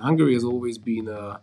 [0.00, 1.40] Hungary has always been a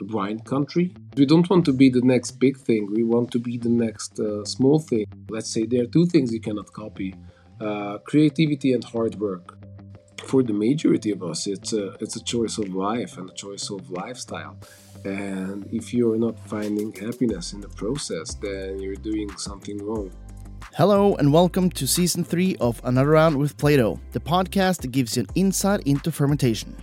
[0.00, 0.94] wine country.
[1.16, 2.92] We don't want to be the next big thing.
[2.92, 5.06] We want to be the next uh, small thing.
[5.28, 7.14] Let's say there are two things you cannot copy:
[7.60, 9.58] uh, creativity and hard work.
[10.24, 13.70] For the majority of us, it's a it's a choice of life and a choice
[13.70, 14.56] of lifestyle.
[15.04, 20.10] And if you're not finding happiness in the process, then you're doing something wrong.
[20.76, 25.16] Hello, and welcome to season three of Another Round with Plaato, the podcast that gives
[25.16, 26.74] you an insight into fermentation.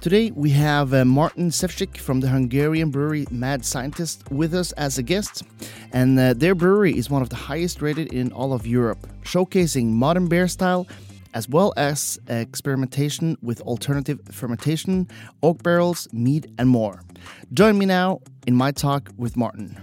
[0.00, 4.96] Today we have uh, Marton Sefcsik from the Hungarian brewery Mad Scientist with us as
[4.96, 5.42] a guest,
[5.92, 9.86] and uh, their brewery is one of the highest rated in all of Europe, showcasing
[9.86, 10.86] modern beer style
[11.34, 15.08] as well as experimentation with alternative fermentation,
[15.42, 17.02] oak barrels, mead, and more.
[17.52, 19.76] Join me now in my talk with Marton.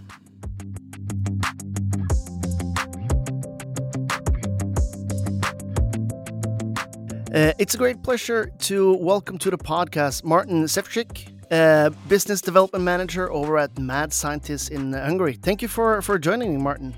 [7.36, 12.86] Uh, it's a great pleasure to welcome to the podcast Marton Sefcsik, uh, business development
[12.86, 15.34] manager over at Mad Scientist in Hungary.
[15.34, 16.96] Thank you for, for joining me, Marton.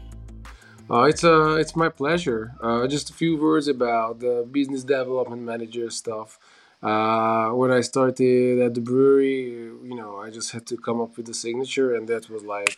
[0.91, 2.53] Uh, it's uh, it's my pleasure.
[2.61, 6.37] Uh, just a few words about the business development manager stuff.
[6.83, 9.41] Uh, when I started at the brewery,
[9.89, 12.77] you know, I just had to come up with a signature, and that was like,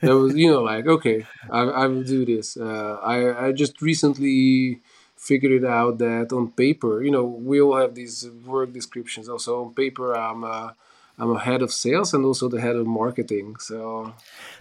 [0.00, 2.56] that was you know like okay, I, I will do this.
[2.56, 4.80] Uh, I I just recently
[5.18, 9.28] figured it out that on paper, you know, we all have these work descriptions.
[9.28, 10.74] Also on paper, I'm a,
[11.18, 13.56] I'm a head of sales and also the head of marketing.
[13.58, 14.14] So,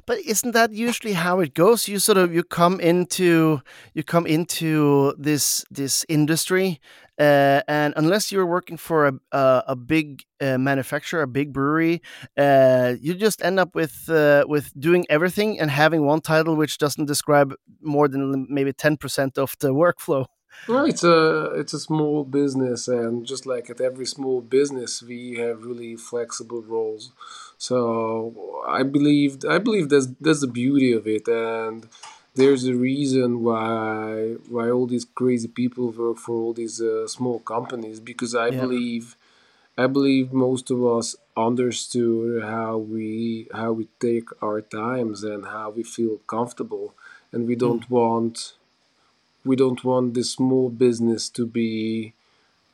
[0.06, 1.88] but isn't that usually how it goes?
[1.88, 3.62] You sort of you come into
[3.94, 6.80] you come into this this industry,
[7.20, 12.02] uh, and unless you're working for a a, a big uh, manufacturer, a big brewery,
[12.38, 16.80] uh, you just end up with uh, with doing everything and having one title which
[16.80, 20.26] doesn't describe more than maybe ten percent of the workflow.
[20.68, 25.36] Well, it's a it's a small business, and just like at every small business, we
[25.36, 27.12] have really flexible roles.
[27.58, 31.88] So I believe I believe that's that's the beauty of it, and
[32.36, 37.40] there's a reason why why all these crazy people work for all these uh, small
[37.40, 38.62] companies because I yeah.
[38.62, 39.16] believe
[39.78, 45.70] I believe most of us understood how we how we take our times and how
[45.70, 46.94] we feel comfortable,
[47.32, 47.90] and we don't mm.
[47.90, 48.54] want
[49.48, 52.14] we don't want this small business to be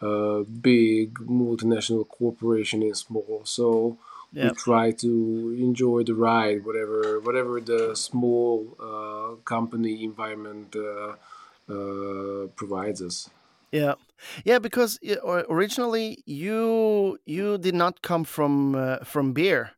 [0.01, 3.41] a big multinational corporation in small.
[3.45, 3.97] So
[4.33, 4.51] yep.
[4.51, 11.13] we try to enjoy the ride, whatever whatever the small uh, company environment uh,
[11.73, 13.29] uh, provides us.
[13.71, 13.95] Yeah,
[14.43, 14.59] yeah.
[14.59, 14.99] Because
[15.49, 19.71] originally you you did not come from uh, from beer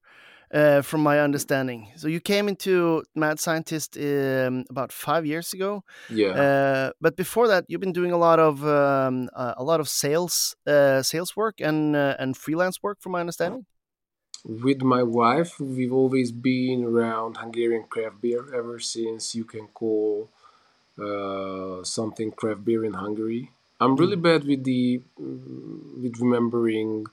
[0.54, 1.92] uh, from my understanding.
[1.96, 5.84] So you came into Mad Scientist um, about five years ago.
[6.10, 6.30] Yeah.
[6.30, 9.90] Uh, but before that, you've been doing a lot of um, uh, a lot of
[9.90, 13.66] sales uh, sales work and uh, and freelance work, from my understanding.
[14.44, 20.30] With my wife, we've always been around Hungarian craft beer ever since you can call
[21.02, 23.52] uh, something craft beer in Hungary.
[23.80, 24.22] I'm really mm.
[24.22, 27.08] bad with the with remembering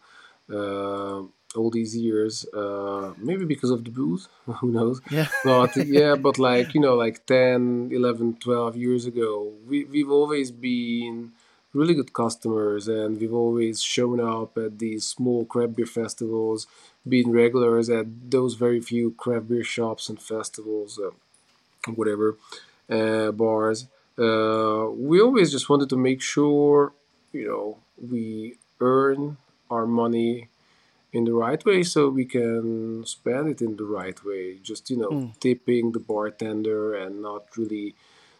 [1.56, 4.28] all these years uh, maybe because of the booze
[4.60, 5.00] who knows?
[5.10, 5.28] Yeah.
[5.44, 10.50] But yeah but like you know like 10 11 12 years ago we, we've always
[10.50, 11.32] been
[11.72, 16.66] really good customers and we've always shown up at these small craft beer festivals
[17.08, 21.10] being regulars at those very few craft beer shops and festivals uh,
[21.94, 22.36] whatever
[22.90, 23.86] uh, bars.
[24.18, 26.92] Uh, we always just wanted to make sure
[27.32, 27.78] you know
[28.10, 29.36] we earn
[29.70, 30.48] our money
[31.12, 34.96] in the right way so we can spend it in the right way just you
[34.96, 35.38] know mm.
[35.40, 37.94] tipping the bartender and not really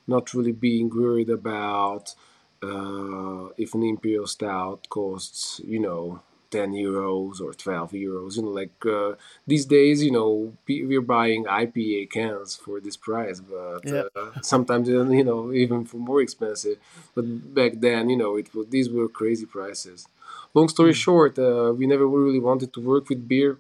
[0.06, 2.15] not really being worried about
[2.62, 8.50] uh, if an imperial stout costs you know 10 euros or 12 euros you know
[8.50, 9.15] like uh,
[9.47, 14.06] these days you know we're buying ipa cans for this price but yep.
[14.15, 16.77] uh, sometimes you know even for more expensive
[17.15, 17.25] but
[17.55, 20.06] back then you know it was these were crazy prices
[20.55, 21.05] long story mm.
[21.07, 23.59] short, uh, we never really wanted to work with beer,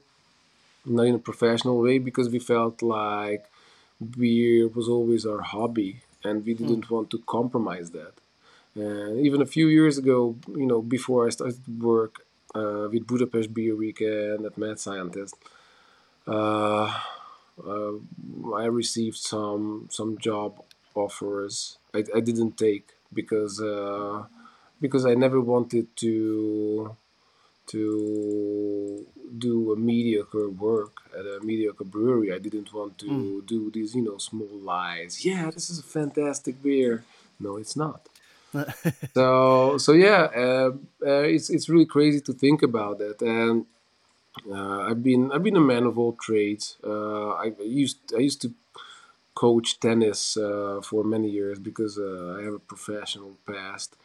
[0.84, 3.44] not in a professional way, because we felt like
[4.16, 6.90] beer was always our hobby, and we didn't mm.
[6.90, 8.14] want to compromise that.
[8.74, 12.24] And even a few years ago, you know, before I started to work
[12.54, 15.34] uh, with Budapest Beer Weekend at Mad Scientist,
[16.26, 17.00] uh,
[17.66, 17.92] uh,
[18.54, 20.62] I received some some job
[20.94, 21.76] offers.
[21.94, 24.24] I, I didn't take because uh,
[24.84, 26.96] because I never wanted to
[27.68, 27.82] to
[29.46, 32.28] do a mediocre work at a mediocre brewery.
[32.32, 33.46] I didn't want to mm.
[33.46, 35.24] do these, you know, small lies.
[35.24, 37.04] Yeah, this is a fantastic beer.
[37.38, 38.00] No, it's not.
[39.14, 40.70] so so yeah, uh,
[41.10, 43.18] uh, it's it's really crazy to think about that.
[43.22, 43.66] And
[44.50, 46.78] Uh, I've been I've been a man of all trades.
[46.82, 48.50] Uh, I used I used to
[49.34, 53.96] coach tennis uh, for many years because uh, I have a professional past.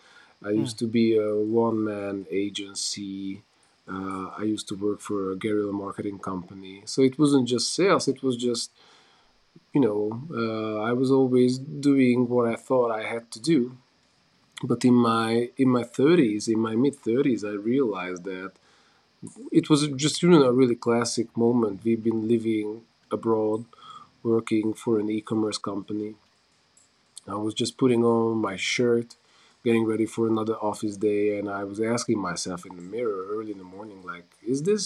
[0.43, 0.59] I Mm.
[0.63, 3.43] used to be a one man agency.
[3.87, 6.83] Uh, I used to work for a guerrilla marketing company.
[6.85, 8.71] So it wasn't just sales, it was just,
[9.73, 13.77] you know, uh, I was always doing what I thought I had to do.
[14.63, 18.53] But in my in my 30s, in my mid 30s, I realized that
[19.51, 21.81] it was just you know a really classic moment.
[21.83, 22.81] We've been living
[23.11, 23.65] abroad,
[24.23, 26.15] working for an e-commerce company.
[27.27, 29.15] I was just putting on my shirt,
[29.67, 33.51] getting ready for another office day, and I was asking myself in the mirror early
[33.51, 34.85] in the morning, like, is this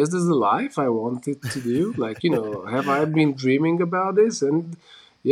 [0.00, 1.82] is this the life I wanted to do?
[2.04, 4.36] Like, you know, have I been dreaming about this?
[4.48, 4.76] And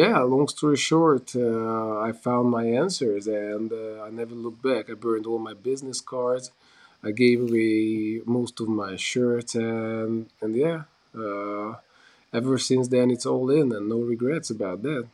[0.00, 4.85] yeah, long story short, uh, I found my answers, and uh, I never looked back.
[4.88, 6.47] I burned all my business cards.
[7.08, 10.12] I gave away most of my shirts, and
[10.43, 10.81] and yeah,
[11.23, 11.70] uh,
[12.38, 15.05] ever since then it's all in, and no regrets about that.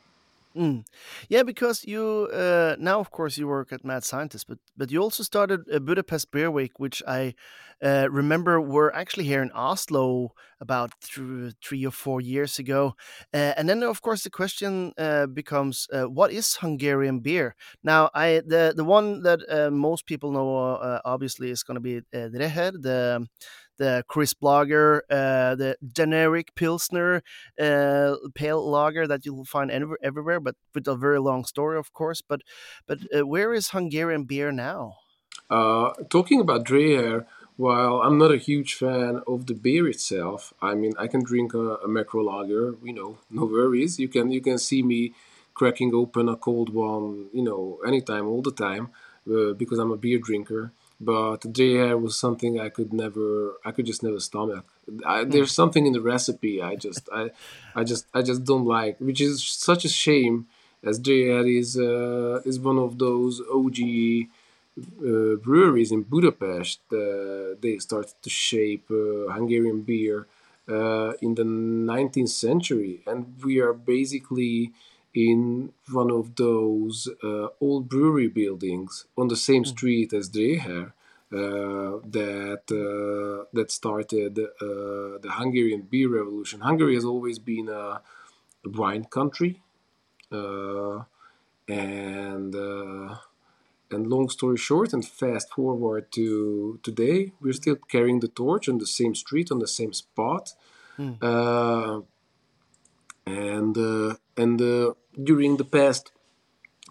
[0.59, 0.85] Mm.
[1.29, 5.01] Yeah, because you uh, now, of course, you work at Mad Scientist, but but you
[5.01, 7.35] also started a Budapest Beer Week, which I
[7.81, 12.97] uh, remember were actually here in Oslo about th- three or four years ago.
[13.33, 17.55] Uh, and then, of course, the question uh, becomes, uh, what is Hungarian beer?
[17.85, 21.99] Now, I the the one that uh, most people know, obviously, is going to be
[21.99, 22.29] uh,
[22.83, 23.29] the
[23.79, 27.23] the crisp lager, uh, the generic pilsner
[27.61, 31.93] uh, pale lager that you'll find ev- everywhere, but with a very long story, of
[31.93, 32.23] course.
[32.23, 32.43] But
[32.87, 34.95] but uh, where is Hungarian beer now?
[35.51, 37.27] Uh, talking about Dreher,
[37.57, 41.55] while I'm not a huge fan of the beer itself, I mean I can drink
[41.55, 43.99] a, a macro lager, you know, no worries.
[43.99, 45.15] You can you can see me
[45.55, 48.91] cracking open a cold one, you know, anytime, all the time,
[49.31, 50.73] uh, because I'm a beer drinker.
[51.01, 54.65] But Dreher was something I could never, I could just never stomach.
[55.07, 57.31] I, Mm, there's something in the recipe I just, I,
[57.75, 60.47] I just, I just don't like, which is such a shame,
[60.85, 64.29] as Dreher is, uh, is one of those OG
[65.01, 70.27] uh, breweries in Budapest, uh, they started to shape uh, Hungarian beer
[70.69, 74.73] uh, in the 19th century, and we are basically
[75.27, 80.93] in one of those uh, old brewery buildings on the same mm, street as Dreher.
[81.31, 86.61] Uh, that uh, that started uh, the Hungarian beer revolution.
[86.61, 88.01] Hungary has always been a
[88.65, 89.53] wine country,
[90.33, 91.01] uh,
[91.69, 93.17] and uh,
[93.91, 98.79] and long story short, and fast forward to today, we're still carrying the torch on
[98.79, 100.55] the same street, on the same spot.
[100.99, 102.01] mm, Uh,
[103.27, 103.77] and
[104.39, 106.13] and uh, during the past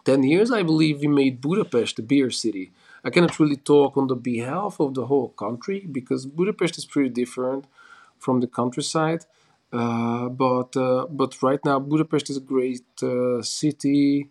[0.06, 2.72] 10 years, I believe we made Budapest a beer city.
[3.04, 7.10] I cannot really talk on the behalf of the whole country because Budapest is pretty
[7.10, 7.66] different
[8.20, 9.26] from the countryside.
[9.72, 14.30] Uh, but uh, but right now, Budapest is a great uh, city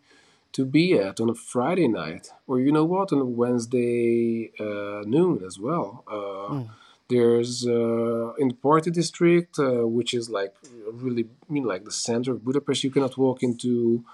[0.53, 5.03] to be at on a Friday night, or you know what, on a Wednesday uh,
[5.05, 6.05] noon as well.
[6.09, 6.69] Mm,
[7.09, 10.55] there's uh, in the party district, uh, which is like
[10.93, 12.85] really, you know, like the center of Budapest.
[12.85, 14.05] You cannot walk into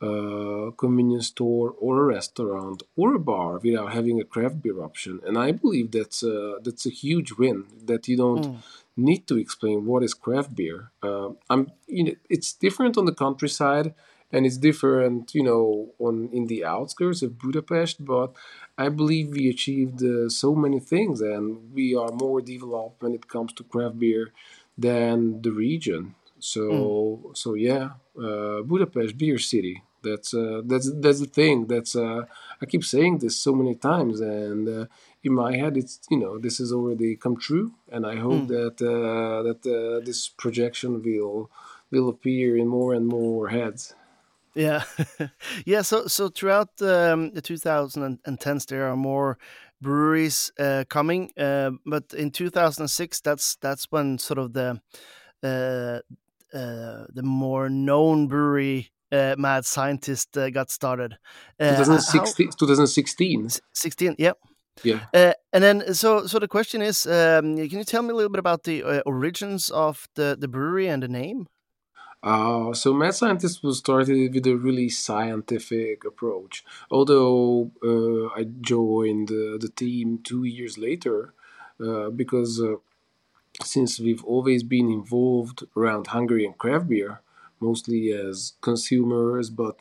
[0.00, 5.20] a convenience store or a restaurant or a bar without having a craft beer option,
[5.26, 7.64] and I believe that's a, that's a huge win.
[7.84, 8.56] That you don't mm,
[8.96, 10.90] need to explain what is craft beer.
[11.02, 13.94] Uh, I'm, you know, it's different on the countryside
[14.32, 18.04] and it's different, you know, on in the outskirts of Budapest.
[18.04, 18.34] But
[18.84, 21.44] I believe we achieved uh, so many things, and
[21.78, 24.24] we are more developed when it comes to craft beer
[24.86, 26.02] than the region.
[26.04, 26.14] mm.
[26.52, 27.86] So, so yeah,
[28.26, 29.76] uh, Budapest, beer city.
[30.08, 31.56] That's uh, that's that's the thing.
[31.72, 32.22] That's uh,
[32.60, 34.86] I keep saying this so many times, and uh,
[35.26, 38.48] in my head, it's you know this has already come true, and I hope mm.
[38.48, 41.50] that uh, that uh, this projection will
[41.92, 43.94] will appear in more and more heads.
[44.54, 44.84] Yeah,
[45.66, 45.82] yeah.
[45.82, 49.38] So, so throughout um, the 2010s, there are more
[49.80, 54.80] breweries uh, coming, uh, but in 2006, that's that's when sort of the
[55.42, 56.00] uh,
[56.56, 61.16] uh, the more known brewery, uh, Mad Scientist, uh, got started.
[61.58, 63.48] Uh, 2016, 2016.
[63.72, 64.16] 16?
[64.18, 64.32] Yeah.
[64.82, 65.00] Yeah.
[65.14, 68.30] Uh, and then, so so the question is, um, can you tell me a little
[68.30, 71.46] bit about the uh, origins of the the brewery and the name?
[72.22, 76.64] Uh, so Mad Scientist was started with a really scientific approach.
[76.90, 81.34] Although uh, I joined uh, the team two years later,
[81.84, 82.76] uh, because uh,
[83.64, 87.20] since we've always been involved around Hungary and craft beer,
[87.60, 89.76] mostly as consumers, but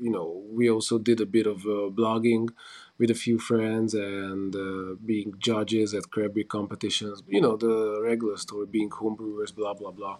[0.00, 2.50] you know, we also did a bit of uh, blogging
[2.98, 7.22] with a few friends and uh, being judges at craft beer competitions.
[7.26, 10.18] You know, the regular story, being homebrewers, blah blah blah.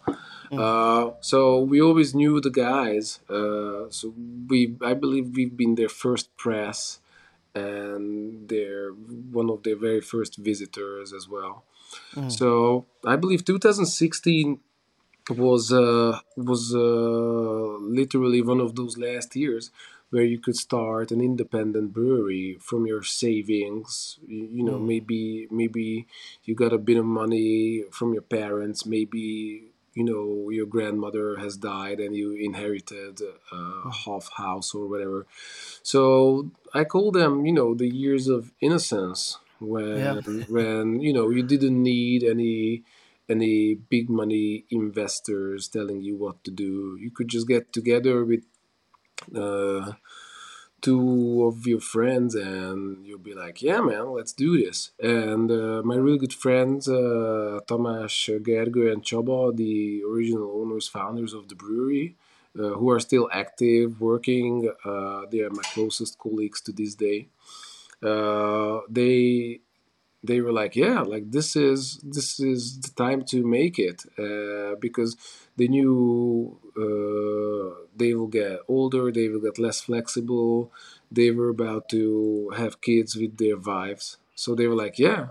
[0.52, 3.20] Uh, so we always knew the guys.
[3.30, 4.12] Uh, so
[4.48, 6.98] we, I believe, we've been their first press,
[7.54, 11.64] and they're one of their very first visitors as well.
[12.28, 14.58] So I believe 2016
[15.30, 16.78] was uh, was uh,
[17.80, 19.70] literally one of those last years
[20.10, 24.18] where you could start an independent brewery from your savings.
[24.26, 24.86] You, know, Mm.
[24.86, 26.06] maybe maybe
[26.44, 28.86] you got a bit of money from your parents.
[28.86, 33.20] Maybe you know your grandmother has died and you inherited
[33.52, 35.26] a half house or whatever.
[35.82, 39.38] So I call them, you know, the years of innocence
[39.90, 40.14] Yeah.
[40.24, 42.82] when when you know you didn't need any
[43.28, 46.96] any big money investors telling you what to do.
[47.00, 48.42] You could just get together with
[50.84, 54.90] two of your friends and you'll be like, yeah, man, let's do this.
[55.00, 58.12] And uh, my really good friends, uh, Tamás,
[58.46, 62.16] Gergő, and Csaba, the original owners, founders of the brewery,
[62.58, 67.28] uh, who are still active, working, uh, they are my closest colleagues to this day.
[68.02, 69.60] Uh, they
[70.26, 74.74] they were like, yeah, like this is this is the time to make it uh,
[74.80, 75.16] because
[75.56, 80.72] they knew uh, they will get older, they will get less flexible.
[81.10, 85.28] They were about to have kids with their wives, so they were like, yeah,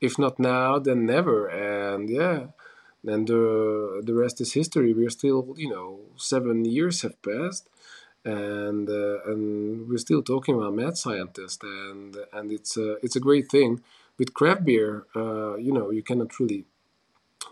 [0.00, 1.48] if not now, then never.
[1.48, 2.48] And yeah,
[3.02, 4.92] then the the rest is history.
[4.92, 7.68] We're still, you know, seven years have passed,
[8.24, 13.20] and uh, and we're still talking about mad scientists, and and it's a it's a
[13.20, 13.82] great thing.
[14.18, 16.66] With craft beer, uh, you know, you cannot really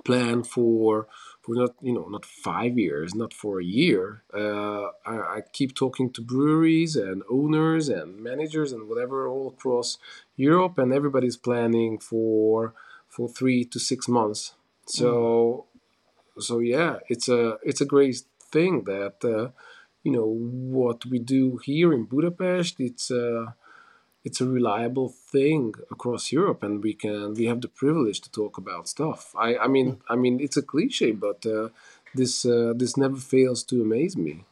[0.05, 1.07] plan for
[1.43, 4.23] for not you know not five years, not for a year.
[4.33, 9.99] Uh, I, I keep talking to breweries and owners and managers and whatever all across
[10.37, 12.75] Europe, and everybody's planning for
[13.09, 14.55] for three to six months.
[14.87, 15.67] So
[16.39, 19.51] so yeah, it's a it's a great thing that uh,
[20.03, 22.81] you know what we do here in Budapest.
[22.81, 23.53] It's uh,
[24.25, 28.59] it's a reliable thing across Europe, and we can we have the privilege to talk
[28.59, 29.35] about stuff.
[29.37, 31.69] I I mean I mean it's a cliche, but uh,
[32.15, 34.45] this uh, this never fails to amaze me.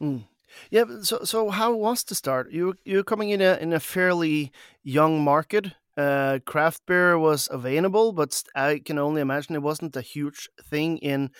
[0.00, 0.24] Mm.
[0.70, 0.84] Yeah.
[1.02, 2.50] So, so how was the start?
[2.50, 5.72] You you're coming in a in a fairly young market.
[5.98, 10.98] Uh, craft beer was available, but I can only imagine it wasn't a huge thing
[10.98, 11.30] in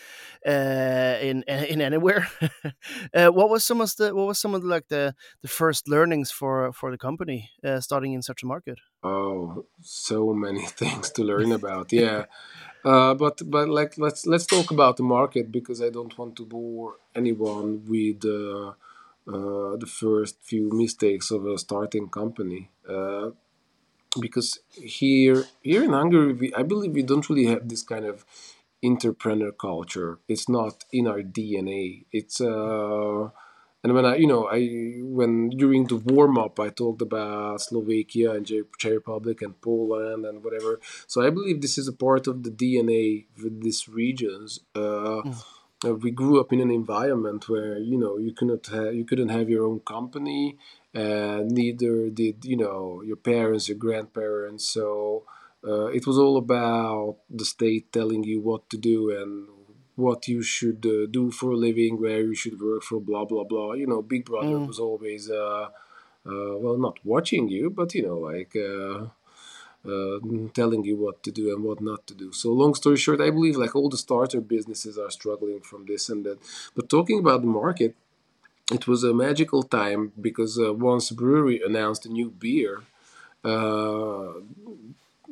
[0.44, 2.26] uh, in in anywhere.
[3.14, 5.88] uh, what was some of the what was some of the, like the the first
[5.88, 8.78] learnings for for the company uh, starting in such a market?
[9.04, 11.92] Oh, so many things to learn about.
[11.92, 12.24] Yeah,
[12.84, 16.44] uh, but but like let's let's talk about the market because I don't want to
[16.44, 18.70] bore anyone with uh,
[19.32, 22.70] uh, the first few mistakes of a starting company.
[22.88, 23.30] Uh,
[24.20, 28.24] because here here in Hungary, we, I believe we don't really have this kind of
[28.84, 30.18] entrepreneur culture.
[30.28, 32.04] It's not in our DNA.
[32.12, 33.30] It's uh,
[33.82, 38.32] and when I you know I when during the warm up I talked about Slovakia
[38.32, 40.80] and Czech Republic and Poland and whatever.
[41.06, 44.60] So I believe this is a part of the DNA with these regions.
[44.74, 45.44] Uh, Mm,
[45.84, 49.28] uh, we grew up in an environment where you know you couldn't have you couldn't
[49.28, 50.58] have your own company
[50.94, 55.24] and neither did you know your parents your grandparents so
[55.66, 59.48] uh, it was all about the state telling you what to do and
[59.96, 63.44] what you should uh, do for a living where you should work for blah blah
[63.44, 65.68] blah you know big brother mm, was always uh,
[66.26, 69.06] uh, well not watching you but you know like uh,
[69.86, 70.18] uh,
[70.54, 72.32] telling you what to do and what not to do.
[72.32, 76.08] So long story short, I believe like all the starter businesses are struggling from this
[76.08, 76.38] and that.
[76.74, 77.94] But talking about the market,
[78.72, 82.82] it was a magical time because uh, once brewery announced a new beer,
[83.44, 84.32] uh,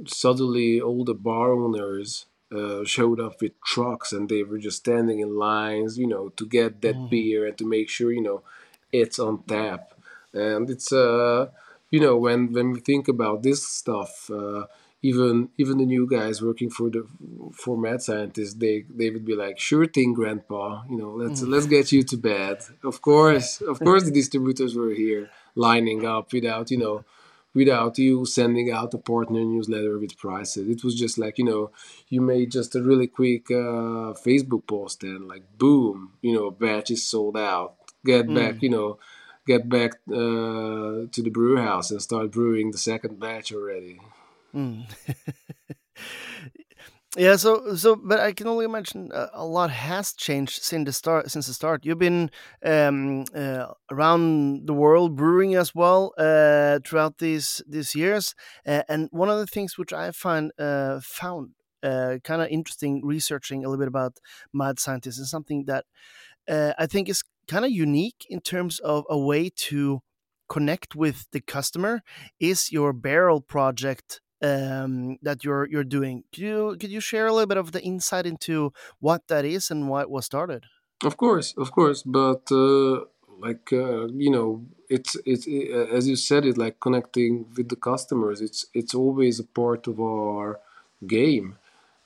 [0.07, 5.21] suddenly all the bar owners uh, showed up with trucks and they were just standing
[5.21, 8.43] in lines, you know, to get that mm, beer and to make sure, you know,
[8.93, 9.95] it's on tap.
[10.33, 11.49] And it's, uh,
[11.91, 14.67] you know, when, when we think about this stuff, uh,
[15.11, 17.03] even even the new guys working for the
[17.53, 20.83] for mad scientists, they they would be like, "Sure thing, Grandpa.
[20.91, 22.57] You know, let's mm, let's get you to bed."
[22.91, 27.05] Of course, of course, the distributors were here lining up without you know
[27.55, 30.69] without you sending out a partner newsletter with prices.
[30.69, 31.71] It was just like, you know,
[32.11, 36.51] you made just a really quick uh, Facebook post and like, boom, you know, a
[36.51, 37.77] batch is sold out.
[38.05, 38.99] Get back, mm, you know,
[39.47, 43.99] get back uh, to the brew house and start brewing the second batch already.
[44.57, 44.87] Mm.
[47.17, 50.93] Yeah, so so, but I can only imagine uh, a lot has changed since the
[50.93, 51.31] start.
[51.31, 52.31] Since the start, you've been
[52.63, 58.35] um, uh, around the world brewing as well uh, throughout these these years.
[58.67, 63.01] Uh, and one of the things which I find uh, found uh, kind of interesting,
[63.03, 64.19] researching a little bit about
[64.53, 65.87] mad scientists, is something that
[66.49, 70.01] uh, I think is kind of unique in terms of a way to
[70.51, 72.03] connect with the customer.
[72.39, 76.25] Is your barrel project um, that you're you're doing?
[76.33, 79.71] Could you could you share a little bit of the insight into what that is
[79.71, 80.63] and why it was started?
[81.05, 83.05] Of course, of course, but uh,
[83.39, 87.77] like uh, you know, it's it's it, as you said it like connecting with the
[87.77, 88.41] customers.
[88.41, 90.61] It's it's always a part of our
[91.07, 91.59] game,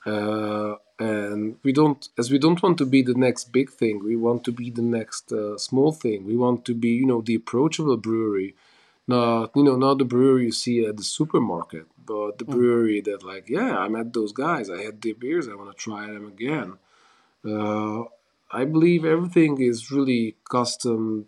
[0.05, 4.03] uh, and we don't as we don't want to be the next big thing.
[4.03, 6.25] We want to be the next uh, small thing.
[6.25, 8.55] We want to be you know the approachable brewery,
[9.07, 13.01] not you know not the brewery you see at the supermarket, but the Mm, brewery
[13.01, 14.69] that like yeah I met those guys.
[14.69, 15.47] I had their beers.
[15.47, 16.77] I want to try them again
[17.47, 18.03] uh,
[18.51, 21.27] I believe everything is really custom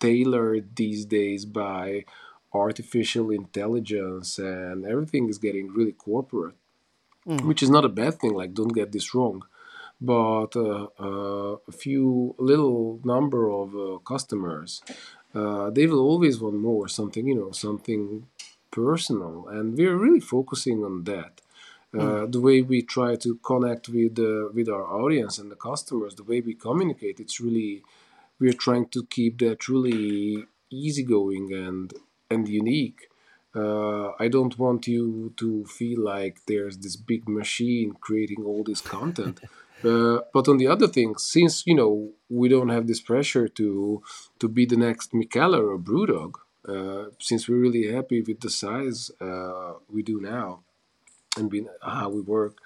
[0.00, 2.04] tailored these days by
[2.52, 6.54] artificial intelligence, and everything is getting really corporate,
[7.26, 8.34] mm, which is not a bad thing.
[8.34, 9.42] Like, don't get this wrong.
[10.00, 14.82] But uh, uh, a few little number of uh, customers,
[15.34, 18.26] uh, they will always want more something, you know, something
[18.82, 21.40] personal, and we're really focusing on that
[21.94, 25.56] mm, uh, the way we try to connect with uh, with our audience and the
[25.56, 27.82] customers, the way we communicate, it's really
[28.40, 31.92] we're trying to keep that really easygoing and
[32.30, 33.08] and unique.
[33.54, 38.80] Uh, I don't want you to feel like there's this big machine creating all this
[38.80, 39.40] content.
[39.84, 44.02] Uh, but on the other thing, since you know we don't have this pressure to
[44.38, 46.32] to be the next Mikkeller or Brewdog,
[46.68, 50.60] uh, since we're really happy with the size uh, we do now,
[51.36, 52.58] and being how we work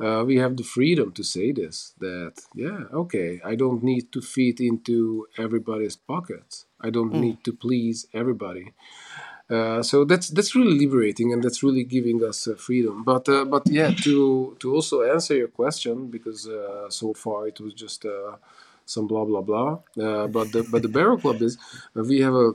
[0.00, 4.20] uh, we have the freedom to say this that yeah okay i don't need to
[4.20, 6.66] fit into everybody's pockets.
[6.80, 7.20] I don't mm.
[7.20, 8.72] need to please everybody.
[9.48, 13.04] Uh, so that's that's really liberating and that's really giving us uh, freedom.
[13.04, 17.60] But uh, but yeah to to also answer your question because uh, so far it
[17.60, 18.36] was just uh,
[18.86, 19.72] some blah blah blah
[20.04, 21.58] uh, but the but the barrel club is
[21.94, 22.52] we have a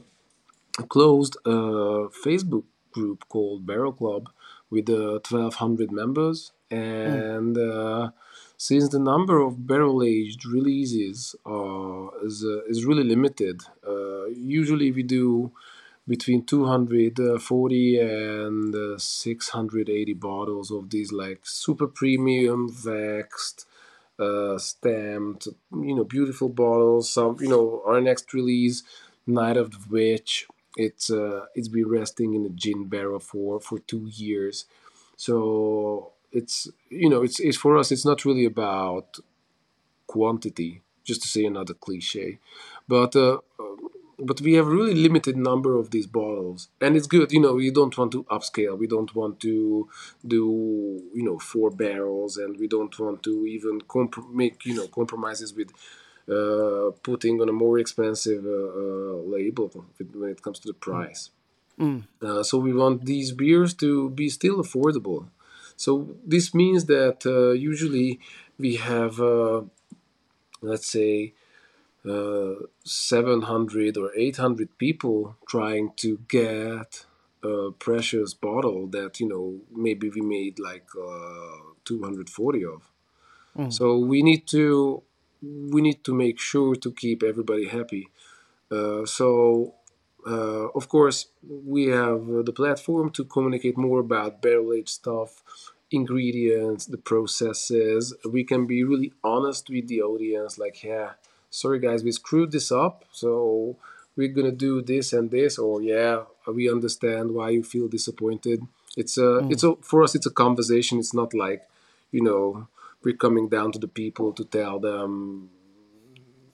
[0.84, 4.30] closed a Facebook group called Barrel Club
[4.70, 6.52] with uh, 1200 members.
[6.72, 7.38] Mm.
[7.38, 8.12] And uh,
[8.58, 14.92] since the number of barrel aged releases uh, is, uh, is really limited, uh, usually
[14.92, 15.52] we do
[16.08, 22.74] between 240 and uh, 680 bottles of these like super premium
[24.20, 28.84] uh, stamped you know beautiful bottles some you know our next release
[29.28, 33.80] night of the witch it's uh, it's been resting in a gin barrel for for
[33.80, 34.66] two years.
[35.18, 39.20] So it's you know it's, it's for us it's not really about
[40.08, 42.40] quantity just to say another cliche
[42.88, 43.38] but uh,
[44.20, 46.70] but we have really limited number of these bottles.
[46.82, 48.78] And it's good you know we don't want to upscale.
[48.78, 49.90] We don't want to
[50.26, 52.38] do you know four barrels.
[52.38, 55.70] And we don't want to even comp- make you know compromises with
[56.30, 59.68] uh, putting on a more expensive uh, uh, label
[60.14, 61.30] when it comes to the price
[61.80, 62.04] Mm.
[62.24, 65.28] uh, so we want these beers to be still affordable
[65.76, 68.20] so this means that uh, usually
[68.58, 69.62] we have uh,
[70.62, 71.34] let's say
[72.08, 77.06] uh, 700 or 800 people trying to get
[77.44, 82.82] a precious bottle that you know maybe we made like uh, 240 of
[83.58, 83.74] Mm.
[83.74, 85.02] so we need to
[85.74, 88.10] we need to make sure to keep everybody happy.
[88.72, 89.74] Uh, so
[90.26, 91.28] uh, of course
[91.76, 95.44] we have uh, the platform to communicate more about barrel aged stuff
[95.92, 98.14] ingredients the processes.
[98.30, 101.12] We can be really honest with the audience like yeah
[101.50, 103.78] sorry guys we screwed this up so
[104.18, 108.60] we're gonna do this and this or yeah we understand why you feel disappointed.
[108.98, 109.52] It's a Mm.
[109.52, 111.00] it's a for us it's a conversation.
[111.00, 111.62] It's not like
[112.12, 112.68] you know
[113.04, 115.50] we're coming down to the people to tell them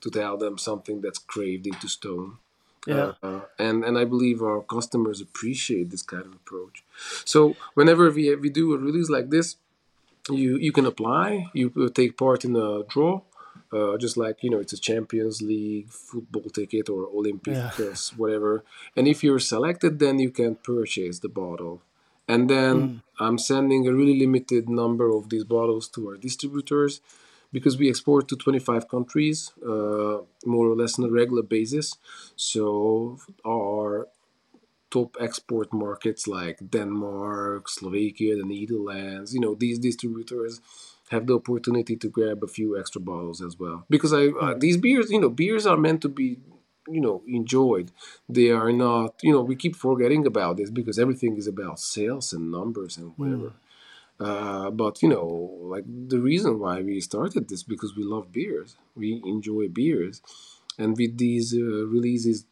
[0.01, 2.29] to tell them something that's craved into stone
[2.85, 3.11] Yeah.
[3.27, 6.83] uh, and and I believe our customers appreciate this kind of approach.
[7.33, 7.39] So
[7.77, 9.47] whenever we we do a release like this,
[10.39, 11.27] you you can apply,
[11.59, 11.65] you
[12.01, 13.13] take part in a draw,
[13.77, 18.17] uh, just like you know it's a Champions League football ticket or Olympics, Yeah.
[18.21, 18.53] whatever.
[18.97, 21.75] And if you're selected, then you can purchase the bottle.
[22.27, 23.01] And then Mm.
[23.19, 27.01] I'm sending a really limited number of these bottles to our distributors
[27.51, 31.95] because we export to 25 countries uh, more or less on a regular basis.
[32.35, 34.07] So our
[34.91, 39.33] top export markets like Denmark, Slovakia, the Netherlands.
[39.33, 40.61] You know, these distributors
[41.09, 44.77] have the opportunity to grab a few extra bottles as well because I uh, these
[44.77, 46.37] beers, you know, beers are meant to be
[46.87, 47.91] you know enjoyed.
[48.29, 52.33] They are not you know we keep forgetting about this because everything is about sales
[52.33, 53.53] and numbers and whatever.
[54.19, 55.25] Uh, but you know
[55.61, 58.77] like the reason why we started this because we love beers.
[58.95, 60.21] We enjoy beers.
[60.77, 62.45] And with these uh, releases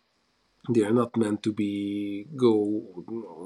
[0.69, 2.83] they are not meant to be go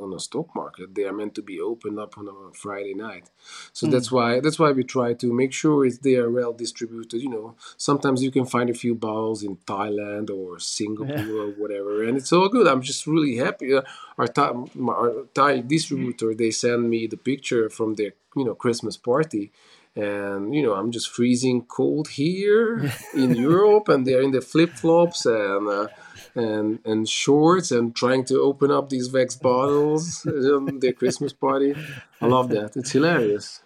[0.01, 0.93] on a stock market.
[0.95, 3.29] They are meant to be opened up on a friday night.
[3.71, 7.21] So that's why that's why we try to make sure it's they are well distributed
[7.21, 7.55] you know.
[7.77, 11.41] Sometimes you can find a few bottles in thailand or singapore Yeah.
[11.41, 12.67] or whatever and it's all good.
[12.67, 13.73] I'm just really happy.
[13.73, 13.83] Uh,
[14.17, 14.51] our, thai,
[14.87, 19.51] our thai distributor they send me the picture from their you know christmas party
[19.95, 25.25] and you know i'm just freezing cold here in europe and they're in the flip-flops
[25.25, 25.87] and uh,
[26.35, 31.73] and and shorts and trying to open up these wax bottles on their Christmas party.
[32.21, 32.75] I love that.
[32.75, 33.61] It's hilarious.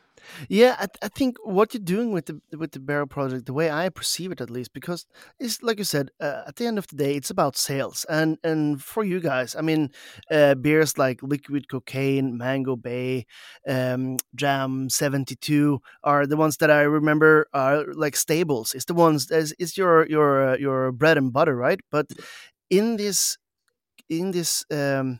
[0.48, 3.70] Yeah, I, I think what you're doing with the with the Barrel project, the way
[3.72, 5.06] I perceive it at least, because
[5.40, 8.38] it's like you said, uh, at the end of the day, it's about sales, and
[8.44, 9.90] and for you guys, I mean,
[10.32, 13.26] uh, beers like Liquid Cocaine, Mango Bay,
[13.68, 18.74] um, Jam Seventy Two are the ones that I remember are like staples.
[18.74, 21.80] It's the ones as it's your your uh, your bread and butter, right?
[21.92, 22.08] But
[22.70, 23.38] in this
[24.10, 25.20] in this um,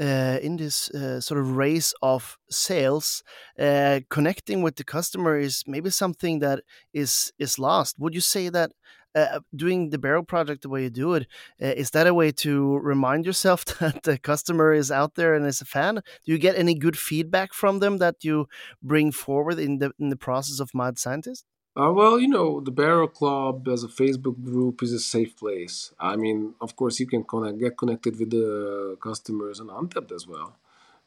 [0.00, 3.22] uh, in this uh, sort of race of sales,
[3.58, 6.60] uh, connecting with the customer is maybe something that
[6.92, 7.98] is is lost.
[7.98, 8.72] Would you say that
[9.14, 11.26] uh, doing the barrel project the way you do it
[11.62, 15.46] uh, is that a way to remind yourself that the customer is out there and
[15.46, 15.94] is a fan?
[15.94, 18.46] Do you get any good feedback from them that you
[18.82, 21.44] bring forward in the in the process of Mad Scientist?
[21.76, 25.92] Uh, well, you know, the Barrel Club as a Facebook group is a safe place.
[25.98, 30.26] I mean, of course, you can connect, get connected with the customers on Untappd as
[30.26, 30.56] well.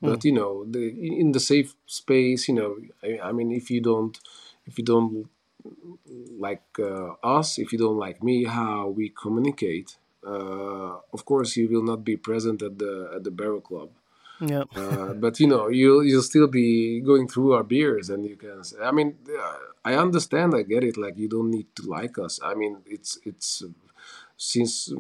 [0.01, 0.89] But you know, the,
[1.21, 4.19] in the safe space, you know, I, I mean, if you don't,
[4.65, 5.29] if you don't
[6.37, 11.67] like uh, us, if you don't like me, how we communicate, uh, of course, you
[11.69, 13.89] will not be present at the at the Barrel Club.
[14.39, 14.63] Yeah.
[14.75, 18.63] Uh, but you know, you'll you'll still be going through our beers, and you can.
[18.63, 20.97] Say, I mean, uh, I understand, I get it.
[20.97, 22.39] Like you don't need to like us.
[22.43, 23.63] I mean, it's it's
[24.37, 24.93] since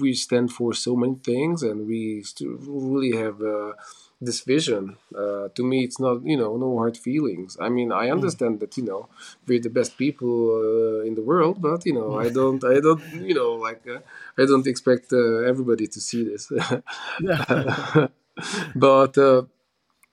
[0.00, 3.40] we stand for so many things, and we still really have.
[3.40, 3.72] Uh,
[4.20, 8.08] this vision uh, to me it's not you know no hard feelings i mean i
[8.10, 9.08] understand that you know
[9.46, 13.02] we're the best people uh, in the world but you know i don't i don't
[13.14, 13.98] you know like uh,
[14.38, 16.50] i don't expect uh, everybody to see this
[18.74, 19.42] but uh,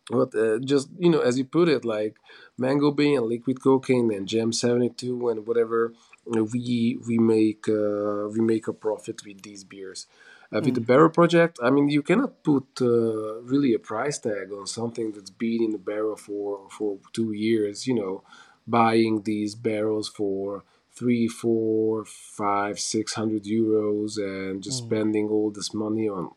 [0.09, 2.17] but uh, just you know as you put it like
[2.57, 5.93] Mango Bay and liquid cocaine and gem 72 and whatever
[6.25, 10.07] we we make uh, we make a profit with these beers.
[10.53, 14.51] Uh, with the barrel project i mean you cannot put uh, really a price tag
[14.51, 18.21] on something that's been in the barrel for for two years you know
[18.67, 25.73] buying these barrels for three four five six hundred euros and just spending all this
[25.73, 26.31] money on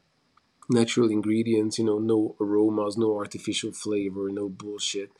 [0.68, 5.10] natural ingredients, you know, no aromas, no artificial flavor, no bullshit.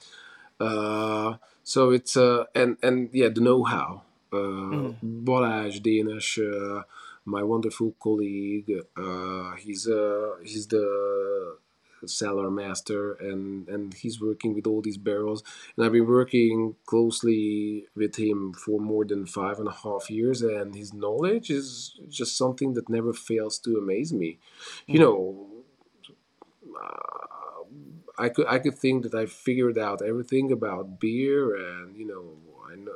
[0.59, 4.03] Uh, so it's uh, and and yeah, the know-how.
[4.33, 6.83] Uh, Balázs Dénes, uh,
[7.25, 11.57] my wonderful colleague, uh, he's uh, he's the
[12.09, 15.43] cellar master and and he's working with all these barrels.
[15.77, 20.43] And i've been working closely with him for more than five and a half years
[20.43, 24.39] and his knowledge is just something that never fails to amaze me.
[24.87, 25.03] You mm.
[25.03, 25.47] know
[26.83, 27.25] uh,
[28.19, 32.37] I could I could think that I figured out everything about beer and you know
[32.75, 32.93] I know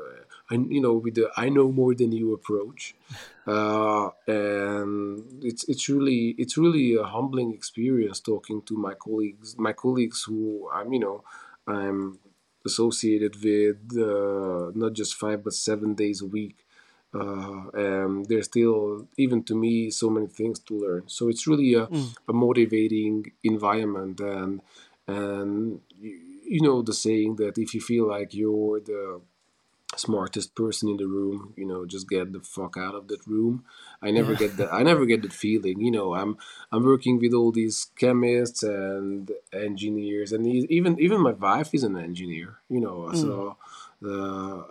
[0.51, 2.95] I you know with the I know more than you approach,
[3.47, 9.73] uh, and it's it's really it's really a humbling experience talking to my colleagues my
[9.73, 11.25] colleagues who I'm you know
[11.67, 12.19] I'm
[12.65, 16.65] associated with uh, not just five but seven days a week.
[17.15, 21.03] Uh, and there's still even to me so many things to learn.
[21.07, 21.89] So it's really a,
[22.29, 24.21] a motivating environment.
[24.21, 24.61] And
[25.07, 29.21] and you, you know the saying that if you feel like you're the
[29.97, 33.65] smartest person in the room you know just get the fuck out of that room
[34.03, 34.39] i never Yeah.
[34.39, 36.37] get that i never get that feeling you know i'm
[36.71, 41.97] i'm working with all these chemists and engineers and even even my wife is an
[41.97, 43.57] engineer you know so
[44.05, 44.63] uh,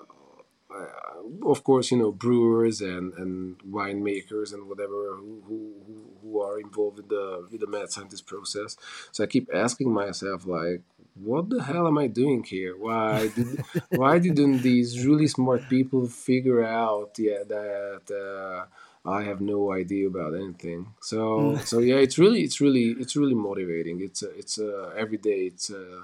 [1.46, 6.60] of course, you know, brewers and, and winemakers and whatever who, who, who- who are
[6.60, 8.76] involved with the with the mad scientist process.
[9.14, 10.82] So I keep asking myself, like,
[11.24, 12.76] what the hell am I doing here?
[12.78, 18.66] Why did why didn't these really smart people figure out yeah that uh,
[19.08, 20.86] I have no idea about anything.
[20.86, 20.94] Mm.
[21.02, 24.02] So so yeah, it's really it's really it's really motivating.
[24.02, 25.42] It's a, it's a, every day.
[25.52, 26.04] It's a,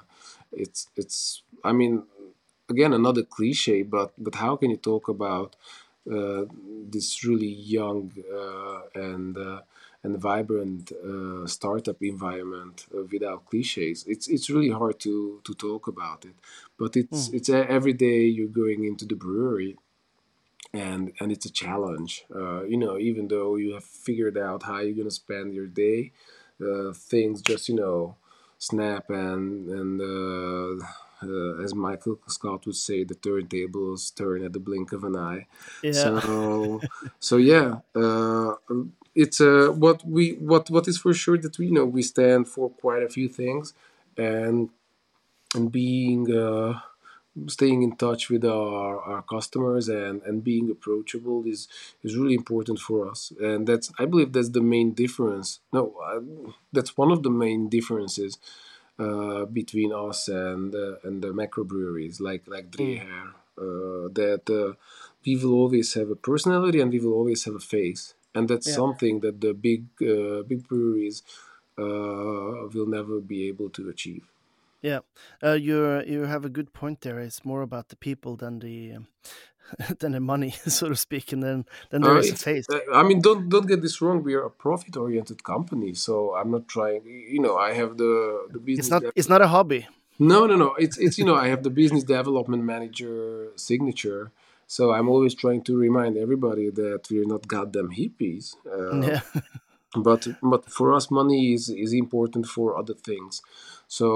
[0.52, 1.42] it's it's.
[1.64, 2.04] I mean,
[2.70, 5.56] again another cliche, but but how can you talk about
[6.12, 6.46] uh,
[6.90, 9.62] this really young uh, and uh,
[10.04, 14.04] and vibrant uh, startup environment uh, without cliches?
[14.08, 16.36] It's it's really hard to to talk about it,
[16.78, 17.34] but it's Mm.
[17.38, 19.78] it's uh, every day you're going into the brewery
[20.74, 22.26] and and it's a challenge.
[22.34, 26.12] Uh, you know, even though you have figured out how you're gonna spend your day,
[26.62, 28.16] uh, things just you know
[28.58, 30.02] snap and and
[31.24, 35.16] uh, uh, as Michael Scott would say, the turntables turn at the blink of an
[35.16, 35.48] eye.
[35.82, 35.92] Yeah.
[35.92, 36.82] So
[37.20, 38.56] so yeah, uh,
[39.16, 42.70] it's uh, what we what what is for sure that we know we stand for
[42.70, 43.74] quite a few things,
[44.18, 44.70] and
[45.56, 46.32] and being.
[46.32, 46.80] Uh,
[47.48, 51.68] staying in touch with our, our customers and, and being approachable is
[52.04, 56.20] is really important for us and that's i believe that's the main difference no I,
[56.72, 58.38] that's one of the main differences
[59.00, 62.76] uh, between us and uh, and the microbreweries like like Mm.
[62.76, 63.28] Dreher
[63.58, 64.74] uh, that uh,
[65.26, 68.68] we will always have a personality and we will always have a face and that's
[68.68, 68.76] Yeah.
[68.76, 71.24] something that the big uh, big breweries
[71.78, 74.26] uh, will never be able to achieve
[74.82, 75.00] Yeah.
[75.42, 77.20] Uh, you you have a good point there.
[77.20, 78.98] It's more about the people than the
[80.00, 83.04] than the money, so to speak, and then then there Uh, is a uh, I
[83.04, 84.24] mean, don't don't get this wrong.
[84.24, 87.02] We are a profit-oriented company, so I'm not trying.
[87.36, 88.14] You know, I have the
[88.54, 88.86] the business.
[88.88, 89.88] It's not it's not a hobby.
[90.20, 90.70] no, no, no.
[90.78, 94.32] It's it's you know, I have the business development manager signature,
[94.68, 98.56] so I'm always trying to remind everybody that we're not goddamn hippies.
[98.66, 99.22] Uh, Yeah.
[99.96, 103.88] but but for us money is is important for other things Mm.
[103.88, 104.08] so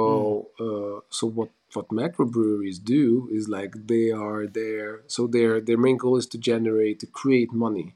[0.65, 5.77] uh, so what what macro breweries do is like they are there so their their
[5.77, 7.93] main goal is to generate to create money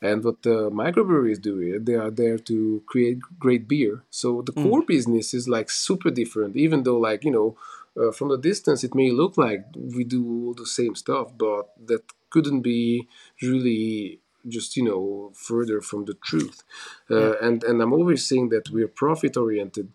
[0.00, 4.52] and what the microbreweries do is they are there to create great beer so the
[4.52, 4.62] Mm.
[4.62, 7.56] core business is like super different even though like you know
[8.00, 9.62] uh, from the distance it may look like
[9.96, 13.08] we do all the same stuff but that couldn't be
[13.42, 16.58] really just you know further from the truth
[17.08, 17.16] Yeah.
[17.18, 19.88] uh, and and i'm always saying that we're profit oriented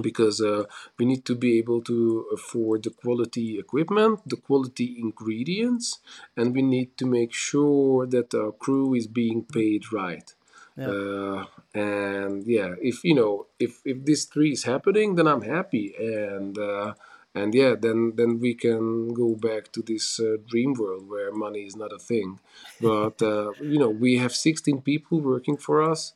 [0.00, 0.64] because uh,
[0.98, 5.98] we need to be able to afford the quality equipment, the quality ingredients,
[6.36, 10.34] and we need to make sure that our crew is being paid right.
[10.76, 10.86] Yeah.
[10.86, 15.94] Uh, and yeah, if you know, if if this three is happening, then I'm happy,
[15.98, 16.94] and uh,
[17.34, 21.62] and yeah, then then we can go back to this uh, dream world where money
[21.62, 22.38] is not a thing.
[22.80, 26.12] But uh, you know, we have 16 people working for us.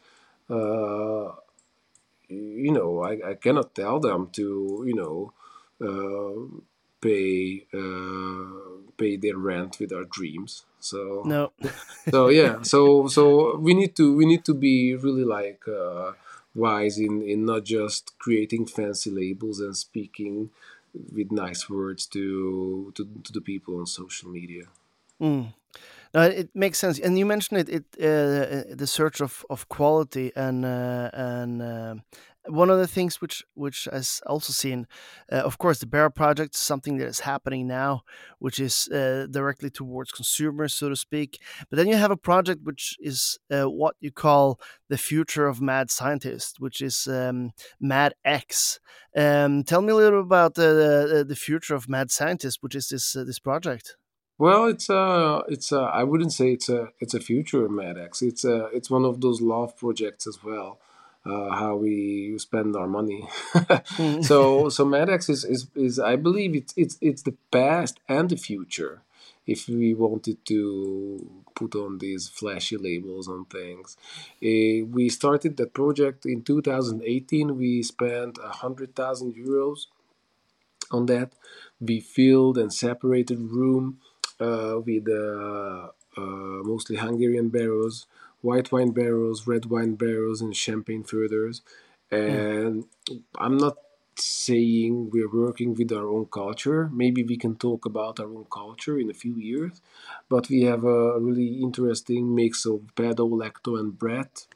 [0.48, 1.32] Uh,
[2.28, 5.32] you know, I, I cannot tell them to, you know,
[5.80, 6.60] uh,
[7.00, 10.64] pay uh, pay their rent with our dreams.
[10.80, 11.52] So No.
[12.10, 16.12] so yeah, so so we need to we need to be really like uh,
[16.54, 20.50] wise in in not just creating fancy labels and speaking
[21.12, 24.64] with nice words to to, to the people on social media.
[25.20, 25.52] Mm.
[26.14, 27.68] Uh, it makes sense, and you mentioned it.
[27.68, 31.94] It uh, the search of, of quality and uh, and uh,
[32.46, 34.86] one of the things which which has also seen,
[35.32, 38.02] uh, of course, the Bear Project is something that is happening now,
[38.38, 41.40] which is uh, directly towards consumers, so to speak.
[41.68, 45.60] But then you have a project which is uh, what you call the future of
[45.60, 48.78] mad scientist, which is um, Mad X.
[49.16, 53.16] Um, tell me a little about the the, future of Mad Scientist, which is this
[53.16, 53.96] uh, this project.
[54.36, 58.22] Well, it's a, it's a, I wouldn't say it's a it's a future MadX.
[58.22, 60.78] It's a, it's one of those love projects as well.
[61.24, 63.28] Uh, how we spend our money.
[63.96, 64.24] Mm.
[64.30, 68.36] so so MadX is, is is I believe it's it's it's the past and the
[68.36, 69.02] future.
[69.46, 73.96] If we wanted to put on these flashy labels on things,
[74.42, 77.56] uh, we started that project in 2018.
[77.56, 79.86] We spent a hundred thousand euros
[80.90, 81.32] on that.
[81.80, 88.06] We filled and separated room uh, with uh, uh, mostly Hungarian barrels,
[88.40, 91.62] white wine barrels, red wine barrels, and champagne foudres.
[92.10, 92.66] Mm.
[92.66, 92.84] And
[93.36, 93.76] I'm not
[94.16, 96.88] saying we're working with our own culture.
[96.92, 99.80] Maybe we can talk about our own culture in a few years.
[100.28, 104.46] But we have a really interesting mix of pedio, lacto, and brett.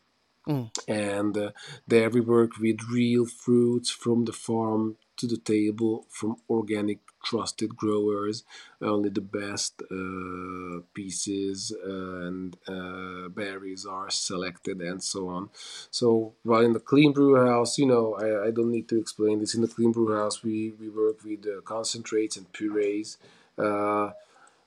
[0.47, 0.71] Mm.
[0.89, 1.51] and uh,
[1.87, 7.77] there we work with real fruits from the farm to the table from organic trusted
[7.77, 8.45] growers
[8.81, 15.51] only the best uh, pieces uh, and uh, berries are selected and so on
[15.91, 19.41] so while in the clean brew house you know i, I don't need to explain
[19.41, 23.19] this in the clean brew house we, we work with uh, concentrates and purees
[23.59, 24.11] uh,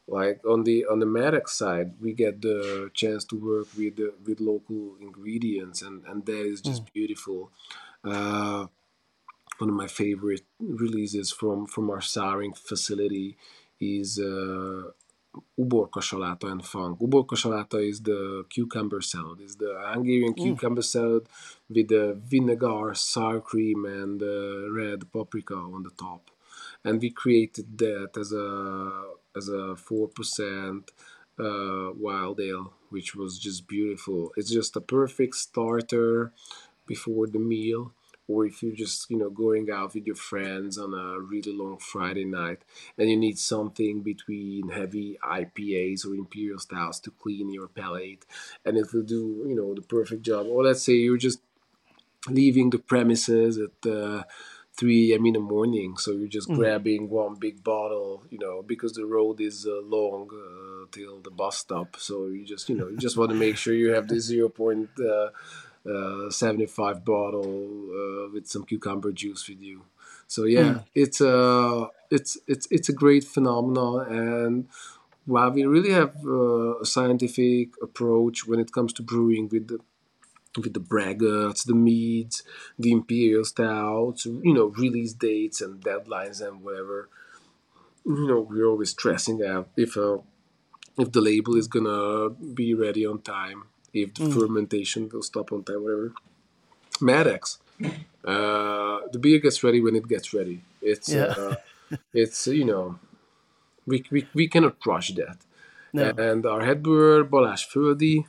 [0.08, 4.14] like on the on the MadX side, we get the chance to work with the,
[4.26, 6.94] with local ingredients, and and that is just Mm.
[6.94, 7.52] beautiful.
[9.62, 13.30] One of my favorite releases from from our souring facility
[13.80, 14.84] is uh,
[15.64, 17.00] uborka salata and funk.
[17.00, 19.40] Uborka salata is the cucumber salad.
[19.42, 20.42] Is the Hungarian Mm.
[20.44, 21.24] cucumber salad
[21.76, 26.24] with the vinegar, sour cream, and uh, red paprika on the top.
[26.86, 28.48] And we created that as a
[29.40, 30.84] as a four percent
[31.48, 34.22] uh, wild ale, which was just beautiful.
[34.38, 36.32] It's just a perfect starter
[36.88, 37.94] before the meal
[38.32, 41.78] or if you're just you know going out with your friends on a really long
[41.78, 42.60] friday night
[42.98, 48.26] and you need something between heavy ipas or imperial styles to clean your palate
[48.66, 51.42] and it will do you know the perfect job or let's say you're just
[52.30, 54.24] leaving the premises at uh,
[54.78, 55.26] 3 a.m.
[55.26, 55.98] in the morning.
[55.98, 56.56] So you're just Mm.
[56.56, 61.32] grabbing one big bottle, you know, because the road is uh, long uh, till the
[61.32, 61.98] bus stop.
[61.98, 64.16] So you just, you know, you just want to make sure you have the
[65.86, 69.84] 0.75 bottle uh, with some cucumber juice with you.
[70.28, 70.86] So yeah, Mm.
[70.96, 74.68] it's a it's it's it's a great phenomenon, and
[75.26, 79.80] while we really have uh, a scientific approach when it comes to brewing with the
[80.58, 82.44] with the braggots, the meads,
[82.78, 87.10] the imperial stouts, you know, release dates and deadlines and whatever.
[88.06, 90.18] You know, we're always stressing out if uh,
[90.98, 94.34] if the label is gonna be ready on time, if the Mm.
[94.34, 96.14] fermentation will stop on time, whatever.
[97.02, 97.58] MadX,
[98.26, 100.62] uh, the beer gets ready when it gets ready.
[100.82, 101.34] It's Yeah.
[101.38, 101.56] uh,
[102.14, 103.00] it's you know,
[103.86, 105.38] we, we, we cannot rush that.
[105.94, 106.14] No.
[106.18, 108.26] And our head brewer Balázs Földi,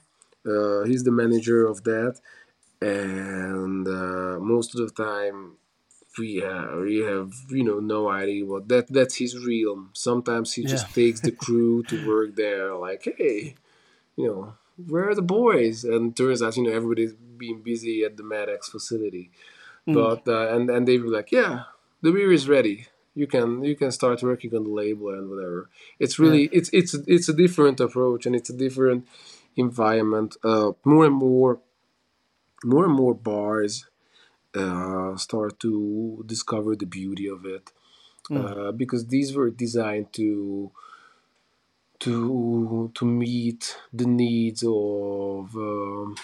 [0.47, 2.21] uh, he's the manager of that,
[2.81, 5.53] and uh, most of the time
[6.19, 9.91] we have, we have you know no idea what that that's his realm.
[9.95, 13.55] Sometimes he just takes the crew to work there, like hey,
[14.17, 15.85] you know where are the boys?
[15.85, 19.31] And turns out you know everybody's being busy at the MadX facility,
[19.89, 19.95] Mm.
[19.95, 21.65] but uh, and and they were like yeah,
[22.03, 22.87] the beer is ready.
[23.15, 25.69] You can you can start working on the label and whatever.
[25.99, 29.07] It's really it's it's it's a different approach and it's a different
[29.57, 30.37] environment.
[30.45, 31.61] Uh, more and more
[32.65, 33.87] more and more bars
[34.55, 37.73] uh, start to discover the beauty of it
[38.31, 38.69] Mm.
[38.69, 40.71] uh, because these were designed to
[42.05, 46.17] to to meet the needs of um,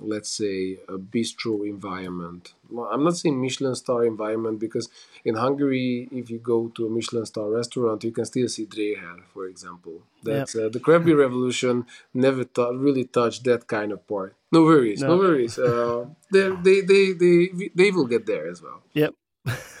[0.00, 2.52] let's say a bistro environment.
[2.92, 4.88] I'm not saying Michelin star environment because
[5.24, 9.22] in Hungary, if you go to a Michelin star restaurant, you can still see Dreher,
[9.32, 10.02] for example.
[10.22, 14.34] That's uh, the craft beer revolution never tou- really touched that kind of part.
[14.50, 15.16] No worries, no, No.
[15.18, 15.58] worries.
[15.58, 19.14] Uh, they, they, they, they, they will get there as well Yep.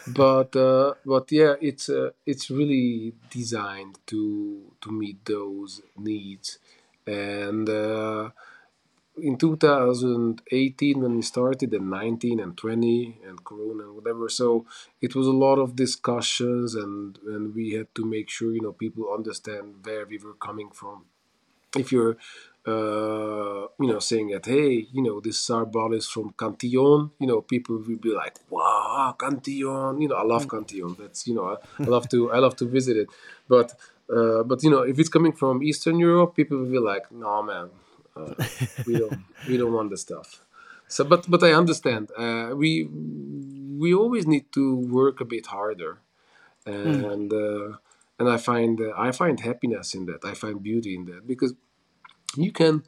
[0.06, 6.58] But uh, but yeah, it's uh, it's really designed to to meet those needs,
[7.06, 8.30] and uh,
[9.16, 14.66] in 2018 when we started, and 19 and 20 and Corona and whatever, so
[15.00, 18.72] it was a lot of discussions, and and we had to make sure you know
[18.72, 21.04] people understand where we were coming from.
[21.76, 22.16] If you're
[22.66, 27.42] uh, you know, saying that, hey, you know, this bottle is from Cantillon, you know,
[27.42, 30.96] people will be like, wow, Cantillon, you know, I love Cantillon.
[30.98, 33.08] That's, you know, I, I love to, I love to visit it.
[33.48, 33.74] But,
[34.14, 37.42] uh, but you know, if it's coming from Eastern Europe, people will be like, no,
[37.42, 37.68] man,
[38.16, 38.34] uh,
[38.86, 40.42] we don't, we don't want the stuff.
[40.88, 42.10] So, but, but I understand.
[42.16, 42.88] Uh, we,
[43.78, 45.98] we always need to work a bit harder,
[46.66, 47.76] and uh,
[48.18, 50.24] and I find uh, I find happiness in that.
[50.24, 51.54] I find beauty in that because
[52.36, 52.84] you can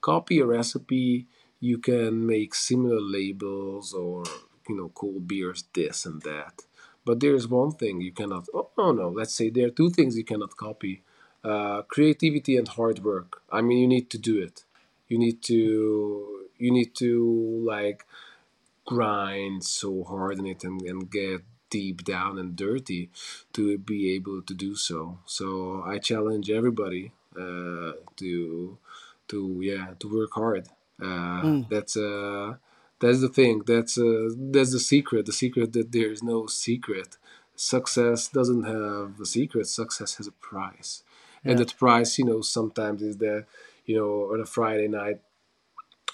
[0.00, 1.26] copy a recipe
[1.60, 4.22] you can make similar labels or
[4.68, 6.62] you know call beers this and that.
[7.04, 10.16] But there's one thing you cannot oh no no let's say there are two things
[10.16, 11.02] you cannot copy
[11.44, 13.42] uh, creativity and hard work.
[13.50, 14.64] I mean you need to do it.
[15.08, 18.04] You need to you need to like
[18.84, 23.10] grind so hard in it and, and get deep down and dirty
[23.52, 25.18] to be able to do so.
[25.26, 28.78] So i challenge everybody uh, to
[29.28, 30.68] to yeah to work hard.
[31.00, 31.68] Uh, Mm.
[31.68, 32.54] That's uh,
[33.00, 33.62] that's the thing.
[33.66, 35.26] That's uh, that's the secret.
[35.26, 37.16] The secret that there is no secret.
[37.54, 39.66] Success doesn't have a secret.
[39.66, 41.02] Success has a price,
[41.44, 43.44] and that price, you know, sometimes is the,
[43.84, 45.20] you know, on a Friday night.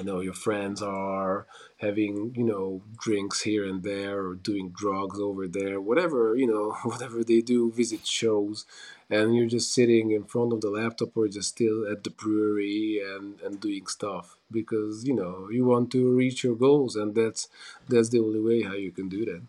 [0.00, 1.46] You know, your friends are
[1.76, 6.72] having, you know, drinks here and there, or doing drugs over there, whatever, you know,
[6.82, 8.66] whatever they do, visit shows,
[9.10, 13.00] and you're just sitting in front of the laptop or just still at the brewery
[13.04, 17.48] and, and doing stuff because you know you want to reach your goals and that's
[17.88, 19.42] that's the only way how you can do that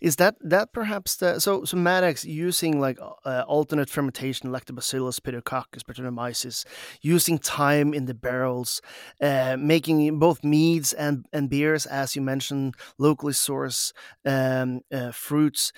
[0.00, 5.84] Is that that perhaps the so so MadX using like uh, alternate fermentation, Lactobacillus pediococcus,
[5.84, 6.64] Brettanomyces,
[7.02, 8.80] using time in the barrels,
[9.20, 13.92] uh, making both meads and and beers, as you mentioned, locally sourced
[14.24, 15.72] um, uh, fruits.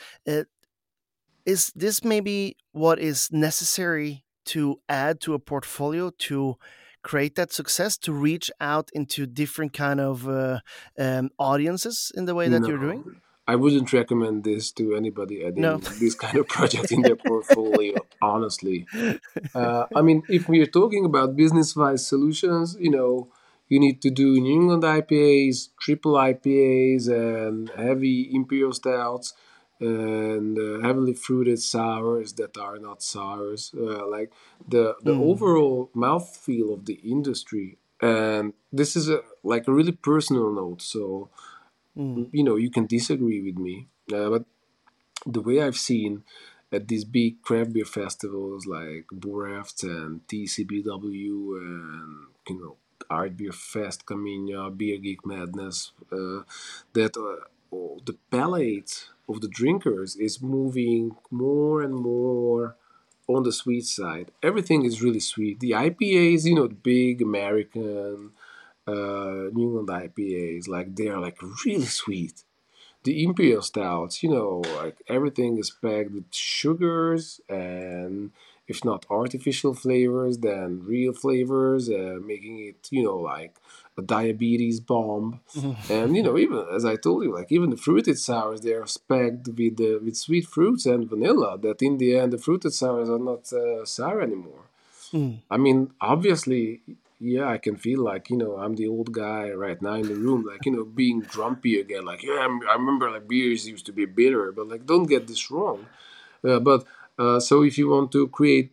[1.44, 6.56] Is this maybe what is necessary to add to a portfolio to
[7.02, 10.60] create that success to reach out into different kind of uh,
[10.98, 13.20] um, audiences in the way that you're doing?
[13.46, 15.74] I wouldn't recommend this to anybody No.
[15.74, 18.86] adding this kind of project in their portfolio, honestly.
[19.52, 23.28] Uh, I mean, if we are talking about business-wise solutions, you know,
[23.68, 29.34] you need to do New England IPAs, triple IPAs, and heavy imperial stouts,
[29.80, 33.72] and uh, heavily fruited sours that are not sours.
[33.76, 34.32] Uh, like
[34.66, 39.92] the the Mm, overall mouthfeel of the industry, and this is a like a really
[39.92, 40.82] personal note.
[40.82, 41.30] So
[41.96, 44.44] mm, you know, you can disagree with me, uh, but
[45.26, 46.24] the way I've seen
[46.72, 52.76] at these big craft beer festivals like Borefts and TCBW and you know
[53.10, 56.42] Art Beer Fest, Caminha, Beer Geek Madness, uh,
[56.94, 57.46] that uh,
[58.04, 62.76] the palate of the drinkers is moving more and more
[63.28, 64.30] on the sweet side.
[64.42, 65.60] Everything is really sweet.
[65.60, 68.32] The IPAs, you know, big American
[68.86, 72.44] uh, New England IPAs, like they are like really sweet
[73.04, 78.30] the imperial stouts, you know, like everything is packed with sugars and
[78.68, 83.56] if not artificial flavors, then real flavors, uh, making it, you know, like
[83.98, 85.40] a diabetes bomb.
[85.90, 88.86] And you know, even as I told you, like even the fruited sours, they are
[89.08, 91.58] packed with uh, with sweet fruits and vanilla.
[91.58, 94.64] That in the end, the fruited sours are not uh, sour anymore.
[95.12, 95.38] mm.
[95.50, 96.80] I mean, obviously,
[97.22, 100.16] yeah, I can feel like, you know, I'm the old guy right now in the
[100.16, 102.04] room, like, you know, being grumpy again.
[102.04, 105.50] Like, yeah, I remember like beers used to be bitter, but like, don't get this
[105.50, 105.86] wrong.
[106.44, 106.84] Uh, but
[107.18, 108.72] uh, so if you want to create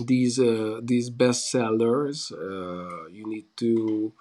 [0.00, 4.12] these uh, these bestsellers, uh, you need to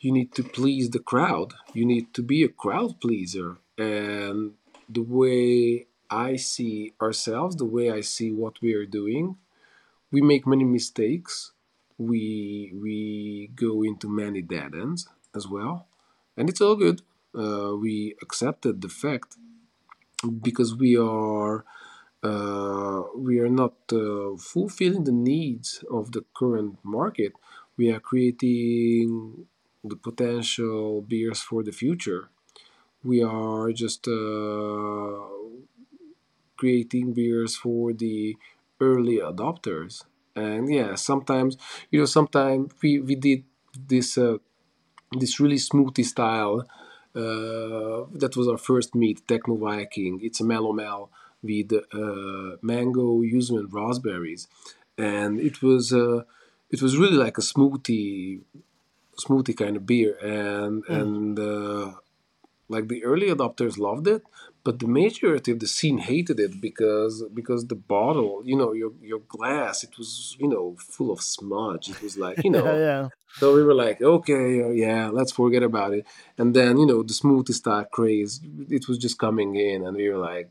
[0.00, 1.54] you need to please the crowd.
[1.72, 3.58] You need to be a crowd pleaser.
[3.78, 4.54] And
[4.88, 9.36] the way I see ourselves, the way I see what we are doing,
[10.10, 11.52] we make many mistakes.
[11.98, 15.86] We we go into many dead ends as well,
[16.36, 17.02] and it's all good.
[17.34, 19.36] Uh, we accepted the fact
[20.42, 21.64] because we are
[22.22, 27.32] we are not uh, fulfilling the needs of the current market.
[27.76, 29.46] We are creating
[29.84, 32.28] the potential beers for the future.
[33.04, 35.20] We are just uh,
[36.56, 38.36] creating beers for the
[38.80, 40.04] early adopters.
[40.36, 41.56] And yeah, sometimes
[41.90, 43.44] you know, sometimes we we did
[43.88, 44.38] this uh,
[45.18, 46.66] this really smoothie style.
[47.14, 50.20] Uh, that was our first mead Techno Viking.
[50.22, 51.10] It's a melomel
[51.42, 54.48] with uh, mango, yuzu, and raspberries,
[54.98, 56.22] and it was uh,
[56.70, 58.40] it was really like a smoothie
[59.18, 61.00] smoothie kind of beer, and Mm.
[61.00, 61.92] and uh,
[62.68, 64.22] like the early adopters loved it,
[64.64, 68.92] but the majority of the scene hated it because because the bottle, you know, your
[69.02, 71.88] your glass, it was you know full of smudge.
[71.88, 73.08] It was like you know yeah.
[73.38, 76.04] so we were like, okay, uh, yeah, let's forget about it.
[76.36, 80.08] And then, you know, the smoothie stock craze, it was just coming in, and we
[80.10, 80.50] were like,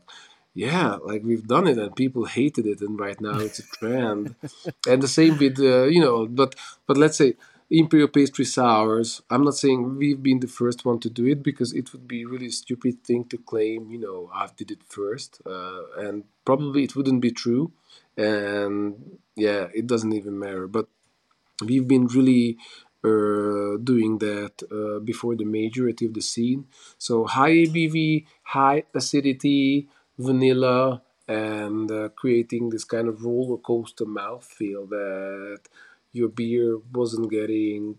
[0.54, 4.34] yeah, like we've done it, and people hated it, and right now it's a trend.
[4.88, 6.54] And the same with, uh, you know, but
[6.86, 7.34] but let's say
[7.70, 9.22] imperial pastry sours.
[9.30, 12.24] I'm not saying we've been the first one to do it because it would be
[12.24, 13.90] really stupid thing to claim.
[13.90, 17.72] You know, I did it first, uh, and probably it wouldn't be true.
[18.16, 20.66] And yeah, it doesn't even matter.
[20.66, 20.88] But
[21.64, 22.58] we've been really
[23.04, 26.66] uh, doing that uh, before the majority of the scene.
[26.98, 29.88] So high ABV, high acidity,
[30.20, 35.60] vanilla, and uh, creating this kind of roller coaster mouthfeel that
[36.12, 37.98] your beer wasn't getting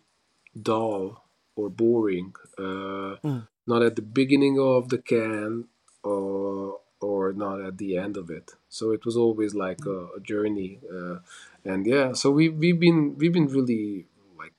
[0.61, 1.23] dull
[1.55, 2.33] or boring.
[2.57, 3.47] Uh, Mm.
[3.67, 5.65] not at the beginning of the can
[6.03, 8.55] or or not at the end of it.
[8.69, 10.79] So it was always like a, a journey.
[10.95, 11.17] Uh,
[11.65, 14.05] and yeah, so we we've been we've been really
[14.37, 14.53] like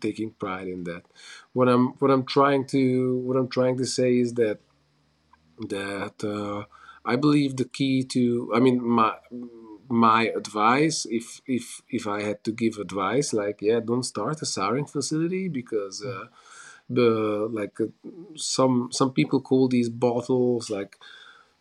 [0.00, 1.02] taking pride in that.
[1.52, 4.58] What I'm what I'm trying to what I'm trying to say is that
[5.68, 6.64] that uh,
[7.12, 8.22] I believe the key to
[8.56, 9.12] I mean my
[10.06, 11.26] my advice if
[11.58, 11.66] if
[11.98, 16.26] if I had to give advice like yeah don't start a souring facility because uh,
[16.98, 17.10] the
[17.58, 17.86] like uh,
[18.56, 20.92] some some people call these bottles like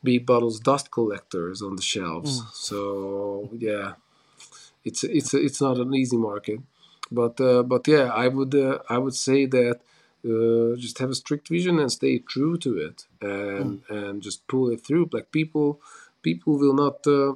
[0.07, 2.45] big bottles dust collectors on the shelves Mm.
[2.67, 2.79] so
[3.67, 3.87] yeah
[4.87, 6.59] it's it's it's not an easy market
[7.19, 9.77] but uh, but yeah i would uh, i would say that
[10.27, 13.89] uh, just have a strict vision and stay true to it and mm.
[13.89, 15.09] and just pull it through.
[15.11, 15.81] Like people
[16.21, 17.33] people will not uh,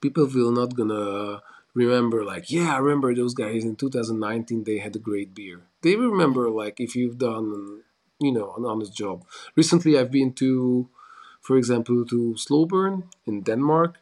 [0.00, 1.42] people will not gonna
[1.74, 5.60] remember like yeah i remember those guys in 2019 they had a great beer.
[5.82, 7.82] They remember like if you've done
[8.20, 9.24] you know an honest job.
[9.56, 10.88] Recently i've been to
[11.40, 13.98] for example to Slowburn in denmark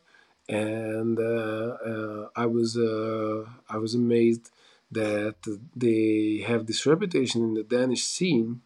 [0.48, 4.50] and uh, uh, i was uh, i was amazed
[4.90, 5.36] that
[5.74, 8.62] they have this reputation in the Danish scene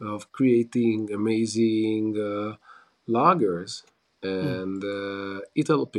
[0.00, 2.56] of creating amazing uh,
[3.08, 3.82] lagers
[4.22, 5.90] and uh, Italo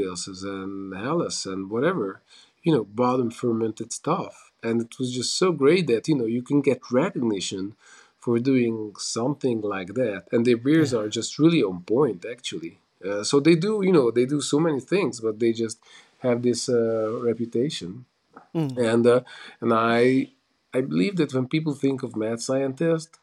[0.43, 2.21] and Helles and whatever,
[2.63, 4.51] you know, bottom fermented stuff.
[4.61, 7.75] And it was just so great that, you know, you can get recognition
[8.19, 10.25] for doing something like that.
[10.31, 12.79] And their beers are just really on point, actually.
[13.03, 15.79] Uh, so they do, you know, they do so many things, but they just
[16.19, 18.05] have this uh, reputation.
[18.55, 18.77] Mm.
[18.77, 19.21] And uh,
[19.61, 20.31] and I
[20.73, 23.19] I believe that when people think of mad scientist,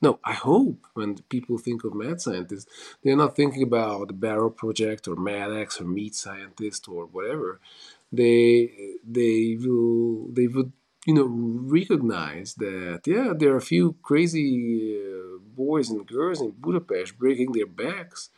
[0.00, 2.68] no, I hope when people think of mad scientist,
[3.02, 7.60] they're not thinking about the Barrel Project or MadX or Mead Scientist or whatever.
[8.12, 10.72] They they will they would
[11.06, 16.50] you know recognize that yeah there are a few crazy uh, boys and girls in
[16.50, 18.30] Budapest breaking their backs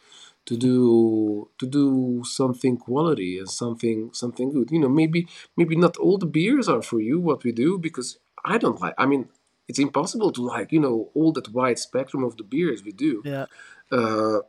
[0.47, 4.71] to do to do something quality and something something good.
[4.71, 5.27] You know maybe
[5.57, 8.95] maybe not all the beers are for you what we do because i don't like
[8.97, 9.29] i mean
[9.69, 13.23] it's impossible to like you know all that wide spectrum of the beers we do.
[13.25, 13.47] Yeah.
[13.91, 14.41] Uh,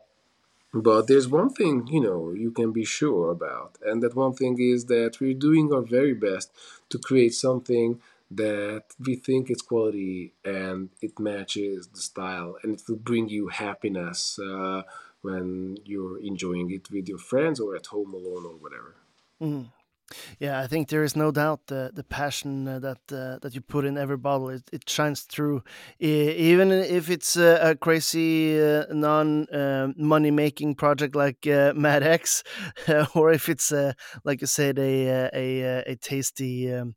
[0.73, 4.57] but there's one thing you know you can be sure about and that one thing
[4.59, 6.51] is that we're doing our very best
[6.89, 12.81] to create something that we think is quality and it matches the style and it
[12.87, 14.37] will bring you happiness.
[14.37, 14.81] Uh,
[15.27, 18.91] when you're enjoying it with your friends or at home alone or whatever.
[19.41, 19.65] Mm.
[20.39, 23.61] Yeah, I think there is no doubt the the passion uh, that uh, that you
[23.61, 25.63] put in every bottle it, it shines through,
[25.99, 32.43] even if it's a, crazy uh, non uh, money making project like uh, Mad X,
[33.15, 33.91] or if it's uh,
[34.23, 36.95] like you said a a a, tasty um,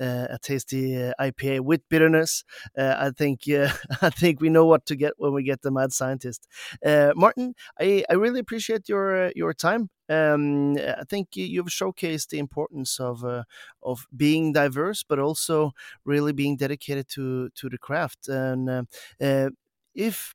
[0.00, 2.44] a tasty IPA with bitterness.
[2.76, 3.42] I think
[4.02, 6.48] I think we know what to get when we get the Mad Scientist.
[6.84, 12.98] Martin, I, I really appreciate your your time um, I think you've showcased the importance
[12.98, 13.44] of uh,
[13.82, 15.72] of being diverse, but also
[16.04, 18.28] really being dedicated to to the craft.
[18.28, 18.82] And uh,
[19.20, 19.50] uh,
[19.94, 20.34] if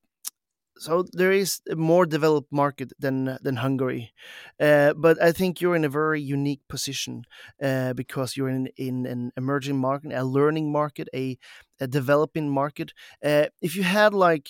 [0.78, 4.13] so, there is a more developed market than than Hungary,
[4.59, 7.23] uh, but I think you're in a very unique position
[7.63, 11.38] uh, because you're in in an emerging market, a learning market, a
[11.80, 12.93] a developing market.
[13.23, 14.49] Uh, if you had like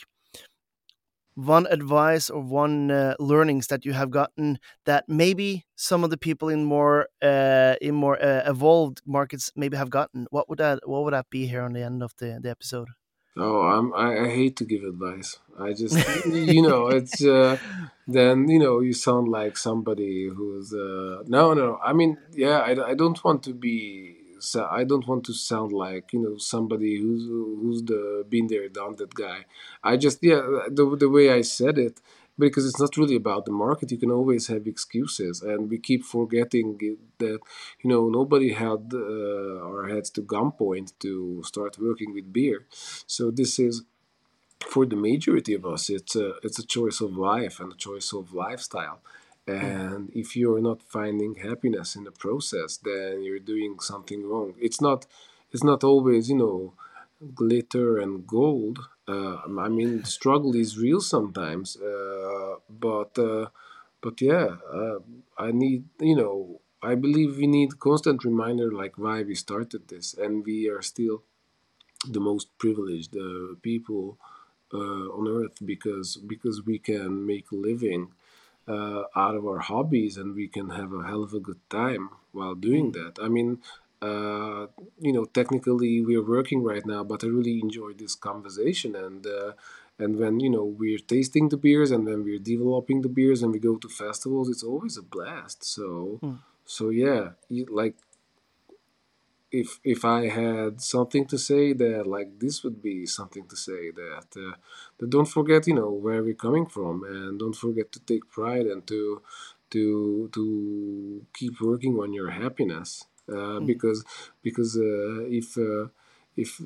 [1.36, 6.18] one advice or one uh, learnings that you have gotten that maybe some of the
[6.18, 10.80] people in more uh, in more uh, evolved markets maybe have gotten what would that
[10.86, 12.88] what would that be here on the end of the, the episode
[13.38, 17.58] oh I'm, I, I hate to give advice i just you know it's uh,
[18.08, 22.92] then you know you sound like somebody who's uh, no no i mean yeah I,
[22.92, 27.00] I don't want to be so I don't want to sound like you know somebody
[27.00, 29.46] who's who's the been there done that guy.
[29.84, 32.02] I just yeah the the way I said it
[32.38, 33.92] because it's not really about the market.
[33.92, 37.40] You can always have excuses, and we keep forgetting that
[37.82, 42.66] you know nobody had uh, our heads to gunpoint to start working with beer.
[43.08, 43.84] So this is
[44.68, 45.90] for the majority of us.
[45.90, 49.00] It's a it's a choice of life and a choice of lifestyle.
[49.48, 54.56] And if you're not finding happiness in the process, then you're doing something wrong.
[54.60, 55.06] It's not
[55.52, 56.74] it's not always, you know,
[57.34, 58.80] glitter and gold.
[59.08, 63.48] Uh, I mean, struggle is real sometimes, uh, but uh,
[64.02, 65.00] but yeah, uh,
[65.38, 70.16] I need you know I believe we need constant reminder like why we started this,
[70.16, 71.22] and we are still
[72.08, 74.18] the most privileged uh, people
[74.74, 78.12] uh, on earth because because we can make a living
[79.16, 82.56] out of our hobbies and we can have a hell of a good time while
[82.56, 83.14] doing that.
[83.22, 83.60] I mean,
[84.02, 84.68] uh,
[85.00, 89.26] you know, technically we're working right now, but I really enjoy this conversation and.
[89.26, 89.54] Uh,
[89.98, 93.54] and when you know we're tasting the beers and when we're developing the beers and
[93.54, 95.64] we go to festivals, it's always a blast.
[95.64, 96.40] So, mm.
[96.66, 97.96] so yeah, like
[99.52, 103.92] if if I had something to say that like this would be something to say
[103.92, 104.56] that uh,
[104.98, 108.66] that don't forget you know where we're coming from and don't forget to take pride
[108.66, 109.22] and to
[109.70, 113.66] to to keep working on your happiness mm.
[113.66, 114.04] because
[114.42, 115.88] because uh, if uh,
[116.36, 116.62] if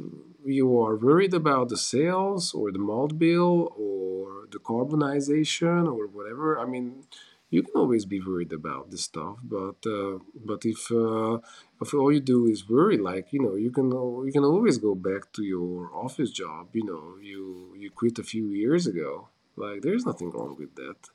[0.45, 6.59] you are worried about the sales or the malt bill or the carbonization or whatever
[6.59, 7.03] I mean
[7.49, 9.37] you can always be worried about this stuff.
[9.43, 11.39] But uh, but if uh,
[11.81, 13.91] if all you do is worry, like you know, you can
[14.25, 16.67] you can always go back to your office job.
[16.73, 19.29] You know, you you quit a few years ago.
[19.55, 21.09] Like there's nothing wrong with that.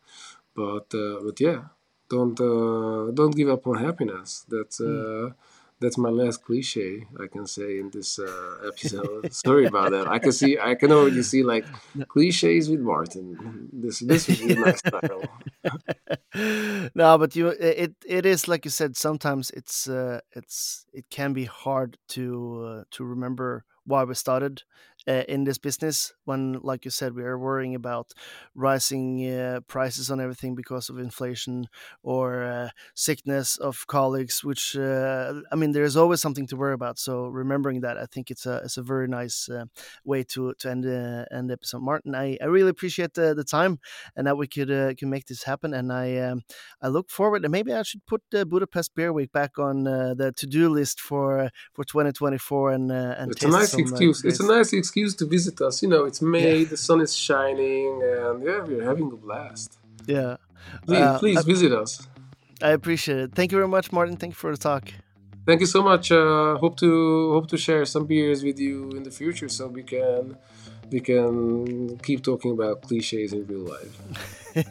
[0.55, 1.62] But uh, but yeah,
[2.09, 4.44] don't uh, don't give up on happiness.
[4.48, 4.80] That's.
[4.80, 5.34] Mm
[5.80, 9.32] that's my last cliche I can say in this uh, episode.
[9.32, 10.09] Sorry about that.
[10.09, 11.66] I can see, I can already see like
[12.09, 13.68] cliches with Martin.
[13.72, 15.22] This this is my style.
[16.94, 18.96] no, but you, it it is like you said.
[18.96, 22.24] Sometimes it's uh, it's it can be hard to
[22.66, 24.62] uh, to remember why we started
[25.07, 28.12] uh, in this business when like you said we are worrying about
[28.55, 31.66] rising uh, prices on everything because of inflation
[32.02, 36.98] or uh, sickness of colleagues which uh, i mean there's always something to worry about.
[36.98, 39.66] So remembering that i think it's a it's a very nice uh,
[40.05, 41.82] way to to end uh, end the episode.
[41.82, 43.80] Martin i, I really appreciate the, the time
[44.16, 45.74] and that we could can make this happen.
[45.74, 46.42] And i um,
[46.80, 50.32] i look forward and maybe i should put the budapest beer week back on the
[50.36, 54.93] to-do list for for 2024 and and it's a nice excuse it's a nice excuse
[54.95, 55.82] excuse to visit us.
[55.82, 56.68] You know, it's May, yeah.
[56.68, 59.78] the sun is shining, and yeah, we're having a blast.
[60.07, 60.36] Yeah.
[60.86, 62.07] Please, uh, please I, visit us.
[62.62, 63.34] I appreciate it.
[63.34, 64.16] Thank you very much, Martin.
[64.16, 64.84] Thank you for the talk.
[65.47, 66.12] Thank you so much.
[66.12, 69.82] Uh, hope to hope to share some beers with you in the future, so we
[69.82, 70.36] can
[70.92, 73.95] we can keep talking about cliches in real life.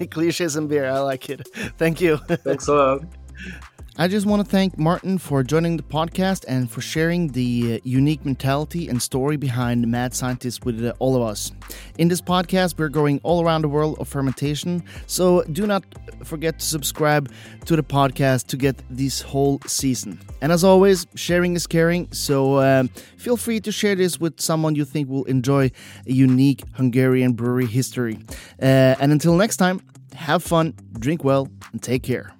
[0.16, 0.86] cliches and beer.
[0.90, 1.42] I like it.
[1.78, 2.18] Thank you.
[2.48, 3.02] Thanks a lot.
[3.96, 7.80] I just want to thank Martin for joining the podcast and for sharing the uh,
[7.84, 11.52] unique mentality and story behind Mad Scientist with uh, all of us.
[12.00, 15.84] In this podcast, we're going all around the world of fermentation, so do not
[16.24, 17.32] forget to subscribe
[17.66, 20.20] to the podcast to get this whole season.
[20.42, 22.86] And as always, sharing is caring, so uh,
[23.18, 25.70] feel free to share this with someone you think will enjoy
[26.08, 28.18] a unique Hungarian brewery history.
[28.60, 29.82] Uh, and until next time,
[30.16, 32.34] have fun, drink well, and take care.